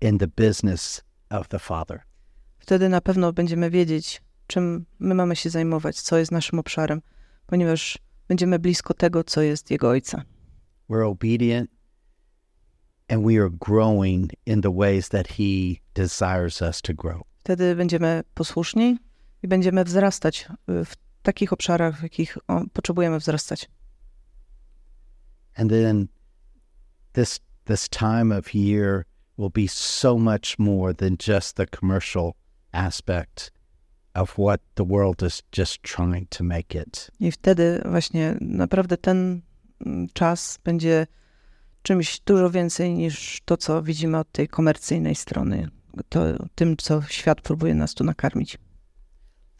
in 0.01 0.19
the 0.19 0.27
business 0.27 1.03
of 1.31 1.49
the 1.49 1.59
Father. 1.59 2.01
Wtedy 2.59 2.89
na 2.89 3.01
pewno 3.01 3.33
będziemy 3.33 3.71
wiedzieć, 3.71 4.23
czym 4.47 4.87
my 4.99 5.15
mamy 5.15 5.37
się 5.37 5.51
zajmować, 5.51 6.01
co 6.01 6.19
jest 6.19 6.33
naszym 6.33 6.59
obszarem, 6.59 7.03
ponieważ 7.47 7.99
będziemy 8.29 8.59
blisko 8.59 8.95
tego, 8.95 9.25
co 9.25 9.43
jest 9.43 9.71
Jego 9.71 9.89
Ojca. 9.89 10.23
We're 10.91 11.09
obedient 11.09 11.71
and 13.09 13.25
we 13.25 13.39
are 13.39 13.51
growing 13.51 14.31
in 14.47 14.61
the 14.61 14.71
ways 14.71 15.09
that 15.09 15.27
he 15.27 15.81
desires 15.95 16.63
us 16.63 16.81
to 16.83 16.95
grow. 16.95 17.25
Wtedy 17.45 17.77
będziemy 17.77 18.23
posłuszni 18.35 18.99
i 19.43 19.49
będziemy 19.49 19.85
wzrastać 19.85 20.49
y, 20.69 20.85
w 20.85 20.97
takich 21.23 21.53
obszarach, 21.53 21.99
w 21.99 22.03
jakich 22.03 22.39
potrzebujemy 22.73 23.19
wzrastać. 23.19 23.69
And 25.57 25.71
then 25.71 26.09
this 27.13 27.41
this 27.65 27.89
time 27.89 28.39
of 28.39 28.55
year 28.55 29.05
will 29.37 29.51
be 29.51 29.69
so 29.69 30.19
much 30.19 30.59
more 30.59 30.95
than 30.95 31.17
just 31.17 31.57
the 31.57 31.67
commercial 31.67 32.35
aspect 32.73 33.53
of 34.15 34.39
what 34.39 34.61
the 34.75 34.85
world 34.85 35.23
is 35.23 35.43
just 35.53 35.83
trying 35.83 36.29
to 36.29 36.45
make 36.45 36.75
it. 36.75 37.11
I 37.21 37.33
wtedy 37.33 37.83
właśnie 37.85 38.37
naprawdę 38.41 38.97
ten 38.97 39.41
mm, 39.87 40.09
czas 40.13 40.59
będzie 40.65 41.07
czymś 41.83 42.21
dużo 42.21 42.51
więcej 42.51 42.95
niż 42.95 43.41
to, 43.45 43.57
co 43.57 43.83
widzimy 43.83 44.19
od 44.19 44.33
tej 44.33 44.49
komercyjnej 44.49 45.15
strony, 45.15 45.69
to, 46.09 46.21
tym, 46.55 46.77
co 46.77 47.03
świat 47.03 47.41
próbuje 47.41 47.75
nas 47.75 47.95
tu 47.95 48.05
nakarmić. 48.05 48.59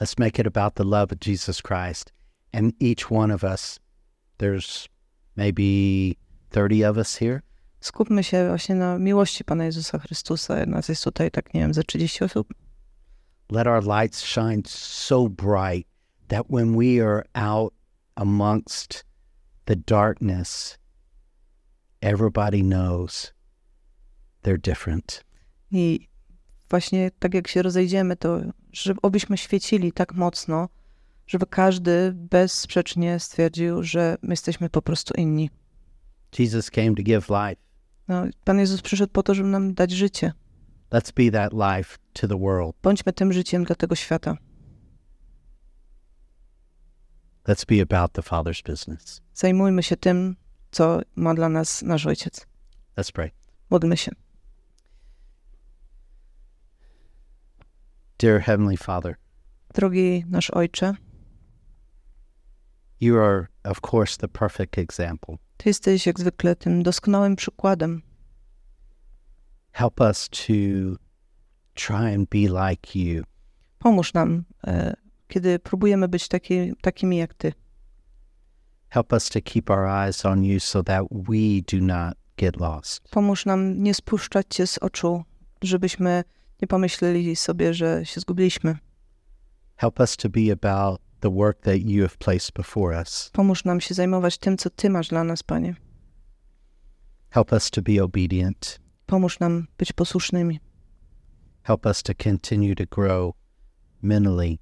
Let's 0.01 0.19
make 0.19 0.39
it 0.39 0.47
about 0.47 0.75
the 0.75 0.85
love 0.85 1.13
of 1.13 1.27
Jesus 1.27 1.63
Christ. 1.63 2.13
And 2.53 2.73
each 2.81 3.13
one 3.13 3.35
of 3.35 3.45
us, 3.45 3.81
there's 4.39 4.89
maybe 5.37 6.15
30 6.51 6.85
of 6.85 6.97
us 6.97 7.17
here. 7.17 7.41
Skupmy 7.81 8.25
się 8.25 8.49
właśnie 8.49 8.75
na 8.75 8.99
miłości 8.99 9.45
Pana 9.45 9.65
Jezusa 9.65 9.99
Chrystusa. 9.99 10.67
Nas 10.67 10.89
jest 10.89 11.05
tutaj, 11.05 11.31
tak 11.31 11.55
nie 11.55 11.61
wiem, 11.61 11.75
ze 11.75 11.85
30 11.85 12.25
osób. 12.25 12.55
Let 13.51 13.67
our 13.67 13.85
lights 13.85 14.25
shine 14.25 14.63
so 14.67 15.29
bright 15.29 15.87
that 16.29 16.47
when 16.51 16.77
we 16.77 17.01
are 17.01 17.25
out 17.35 17.75
amongst 18.15 19.05
the 19.65 19.77
darkness, 19.77 20.79
everybody 22.01 22.63
knows 22.63 23.35
they're 24.43 24.61
different. 24.61 25.25
I 25.71 26.09
właśnie 26.71 27.11
tak 27.19 27.35
jak 27.35 27.49
się 27.49 27.63
rozejdziemy, 27.63 28.17
to 28.17 28.41
żeby 28.73 29.01
obyśmy 29.03 29.39
świecili 29.39 29.93
tak 29.93 30.15
mocno, 30.15 30.69
żeby 31.27 31.47
każdy 31.47 32.13
bezsprzecznie 32.15 33.21
stwierdził, 33.21 33.83
że 33.83 34.17
my 34.23 34.33
jesteśmy 34.33 34.71
po 34.71 34.83
prostu 34.83 35.15
inni. 35.15 35.51
Jesus 36.39 36.71
came 36.71 36.95
to 36.95 37.03
give 37.03 37.29
life. 37.29 37.63
No, 38.09 38.25
Pan 38.45 38.59
Jezus 38.59 38.83
przyszedł 38.83 39.13
po 39.13 39.23
to, 39.23 39.35
żeby 39.35 39.49
nam 39.49 39.75
dać 39.75 39.91
życie. 39.91 40.33
Let's 40.91 41.13
be 41.13 41.31
that 41.31 41.53
life 41.53 41.99
to 42.13 42.29
the 42.29 42.39
world. 42.39 42.77
Bądźmy 42.83 43.13
tym 43.13 43.33
życiem 43.33 43.65
dla 43.65 43.77
tego 43.77 43.95
świata. 43.95 44.37
Let's 47.49 47.65
be 47.67 47.83
about 47.83 48.13
the 48.13 48.23
Father's 48.23 48.63
business. 48.71 49.23
Zajmujmy 49.35 49.83
się 49.83 49.97
tym, 49.97 50.37
co 50.71 51.01
ma 51.17 51.35
dla 51.35 51.49
nas 51.49 51.83
nasz 51.83 52.07
Ojciec. 52.07 52.47
Let's 52.97 53.13
pray. 53.13 53.31
Módlmy 53.71 53.97
się. 53.97 54.13
Dear 58.19 58.41
Heavenly 58.41 58.77
Father, 58.77 59.15
Drogi 59.75 60.25
nasz 60.29 60.51
Ojcze, 60.51 60.95
you 63.01 63.19
are, 63.19 63.47
of 63.65 63.81
course, 63.93 64.17
the 64.17 64.29
perfect 64.29 64.79
example. 64.79 65.37
Ty 65.57 65.69
jesteś 65.69 66.07
jak 66.07 66.21
zwykle 66.21 66.57
tym 66.57 66.83
doskonałym 66.83 67.37
przykładem. 67.37 68.03
Help 69.73 70.01
us 70.01 70.29
to 70.29 70.53
try 71.75 72.15
and 72.15 72.29
be 72.29 72.69
like 72.69 72.99
you. 72.99 73.25
Pomóż 73.79 74.15
nam, 74.15 74.45
e, 74.67 74.95
kiedy 75.29 75.59
próbujemy 75.59 76.09
być 76.09 76.29
taki, 76.29 76.73
takimi 76.81 77.17
jak 77.17 77.35
Ty. 77.35 77.53
Help 78.89 79.13
us 79.13 79.29
to 79.29 79.41
keep 79.41 79.71
our 79.71 79.87
eyes 79.87 80.25
on 80.25 80.45
you 80.45 80.61
so 80.61 80.83
that 80.83 81.05
we 81.11 81.61
do 81.73 81.81
not 81.81 82.17
get 82.37 82.61
lost. 82.61 83.09
Pomóż 83.11 83.47
nam 83.47 83.83
nie 83.83 83.95
spuszczać 83.95 84.47
Cię 84.51 84.67
z 84.67 84.79
oczu, 84.79 85.25
żebyśmy 85.63 86.25
nie 86.63 86.69
pomyśleli 86.69 87.37
sobie, 87.37 87.75
że 87.75 88.07
się 88.07 88.21
zgubiliśmy. 88.21 88.77
Help 89.77 90.01
us 90.01 90.17
to 90.17 90.29
be 90.29 90.53
about 90.53 91.01
the 91.21 91.31
work 91.31 91.61
that 91.61 91.77
you 91.77 92.03
have 92.03 92.17
placed 92.19 92.53
before 92.53 92.99
us. 92.99 93.31
Pomóż 93.33 93.65
nam 93.65 93.81
się 93.81 93.95
zajmować 93.95 94.39
tym, 94.39 94.57
co 94.57 94.71
Ty 94.71 94.91
masz 94.91 95.09
dla 95.09 95.25
nas, 95.25 95.43
Panie. 95.43 95.75
Help 97.31 97.53
us 97.53 97.71
to 97.71 97.83
be 97.83 98.03
obedient. 98.03 98.81
Pomóż 99.07 99.39
nam 99.39 99.67
być 99.79 99.93
posłusznymi. 99.93 100.61
Help 101.63 101.87
us 101.87 102.03
to 102.03 102.13
continue 102.25 102.75
to 102.75 102.85
grow 102.91 103.35
mentally, 104.03 104.59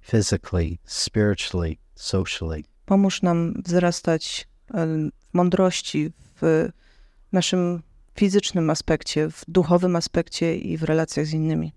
physically, 0.00 0.78
spiritually, 0.84 1.78
socially. 1.94 2.64
Pomóż 2.86 3.22
nam 3.22 3.62
wzrastać 3.64 4.48
e, 4.74 4.86
w 4.86 5.34
mądrości, 5.34 6.12
w 6.40 6.68
naszym 7.32 7.82
fizycznym 8.14 8.70
aspekcie, 8.70 9.30
w 9.30 9.44
duchowym 9.48 9.96
aspekcie 9.96 10.56
i 10.56 10.76
w 10.76 10.82
relacjach 10.82 11.26
z 11.26 11.32
innymi. 11.32 11.72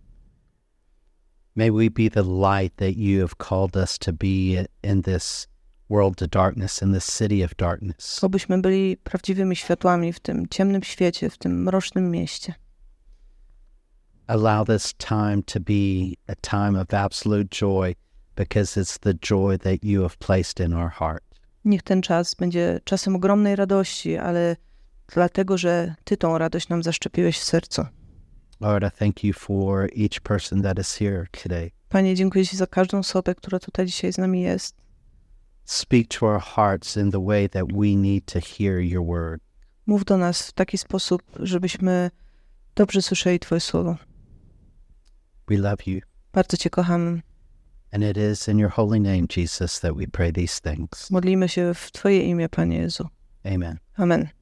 May 1.55 1.71
we 1.71 1.89
be 1.89 2.09
the 2.09 2.23
light 2.23 2.75
that 2.75 2.95
you 2.95 3.21
have 3.21 3.35
called 3.37 3.75
us 3.75 3.97
to 3.99 4.13
be 4.13 4.65
in 4.83 5.01
this 5.01 5.47
world 5.89 6.21
of 6.21 6.29
darkness, 6.29 6.81
in 6.81 6.93
this 6.93 7.17
city 7.17 7.43
of 7.45 7.55
darkness. 7.55 8.23
Obyśmy 8.23 8.61
byli 8.61 8.97
prawdziwymi 8.97 9.55
światłami 9.55 10.13
w 10.13 10.19
tym 10.19 10.47
ciemnym 10.49 10.83
świecie, 10.83 11.29
w 11.29 11.37
tym 11.37 11.63
mrocznym 11.63 12.11
mieście. 12.11 12.53
Allow 14.27 14.67
this 14.67 14.93
time 14.93 15.43
to 15.45 15.59
be 15.59 16.13
a 16.27 16.35
time 16.35 16.81
of 16.81 16.93
absolute 16.93 17.49
joy 17.49 17.95
because 18.39 18.77
it's 18.77 18.97
the 18.97 19.13
joy 19.13 19.57
that 19.57 19.83
you 19.83 20.01
have 20.01 20.17
placed 20.19 20.59
in 20.59 20.73
our 20.73 20.89
heart. 20.89 21.23
Niech 21.65 21.83
ten 21.83 22.01
czas 22.01 22.35
będzie 22.35 22.79
czasem 22.83 23.15
ogromnej 23.15 23.55
radości, 23.55 24.17
ale 24.17 24.55
dlatego, 25.07 25.57
że 25.57 25.95
Ty 26.03 26.17
tą 26.17 26.37
radość 26.37 26.69
nam 26.69 26.83
zaszczepiłeś 26.83 27.39
w 27.39 27.43
sercu. 27.43 27.85
Lord, 28.59 28.83
I 28.83 28.97
thank 28.97 29.23
you 29.23 29.33
for 29.33 29.89
each 29.97 30.21
person 30.23 30.61
that 30.61 30.79
is 30.79 30.95
here 30.95 31.25
today. 31.43 31.71
Panie, 31.89 32.15
dziękuję 32.15 32.45
Ci 32.45 32.57
za 32.57 32.67
każdą 32.67 32.99
osobę, 32.99 33.35
która 33.35 33.59
tutaj 33.59 33.85
dzisiaj 33.85 34.13
z 34.13 34.17
nami 34.17 34.41
jest. 34.41 34.75
Speak 35.65 36.07
to 36.07 36.25
our 36.25 36.41
hearts 36.41 36.97
in 36.97 37.11
the 37.11 37.25
way 37.25 37.49
that 37.49 37.65
we 37.73 37.95
need 37.95 38.25
to 38.25 38.39
hear 38.39 38.79
your 38.79 39.05
word. 39.05 39.41
Mów 39.85 40.05
do 40.05 40.17
nas 40.17 40.47
w 40.47 40.51
taki 40.51 40.77
sposób, 40.77 41.21
żebyśmy 41.39 42.11
dobrze 42.75 43.01
słyszeli 43.01 43.39
Twoje 43.39 43.61
słowo. 43.61 43.95
We 45.47 45.57
love 45.57 45.83
you. 45.85 45.99
Bardzo 46.33 46.57
Cię 46.57 46.69
kochamy. 46.69 47.28
And 47.91 48.03
it 48.03 48.17
is 48.17 48.47
in 48.47 48.59
your 48.59 48.69
holy 48.69 48.99
name, 48.99 49.27
Jesus, 49.27 49.79
that 49.79 49.95
we 49.95 50.05
pray 50.05 50.31
these 50.31 50.59
things. 50.59 51.09
Modlimy 51.11 51.49
się 51.49 51.73
w 51.73 51.91
Twoje 51.91 52.21
imię, 52.23 52.49
Panie 52.49 52.77
Jezu. 52.77 53.07
Amen. 53.45 53.79
Amen. 53.97 54.38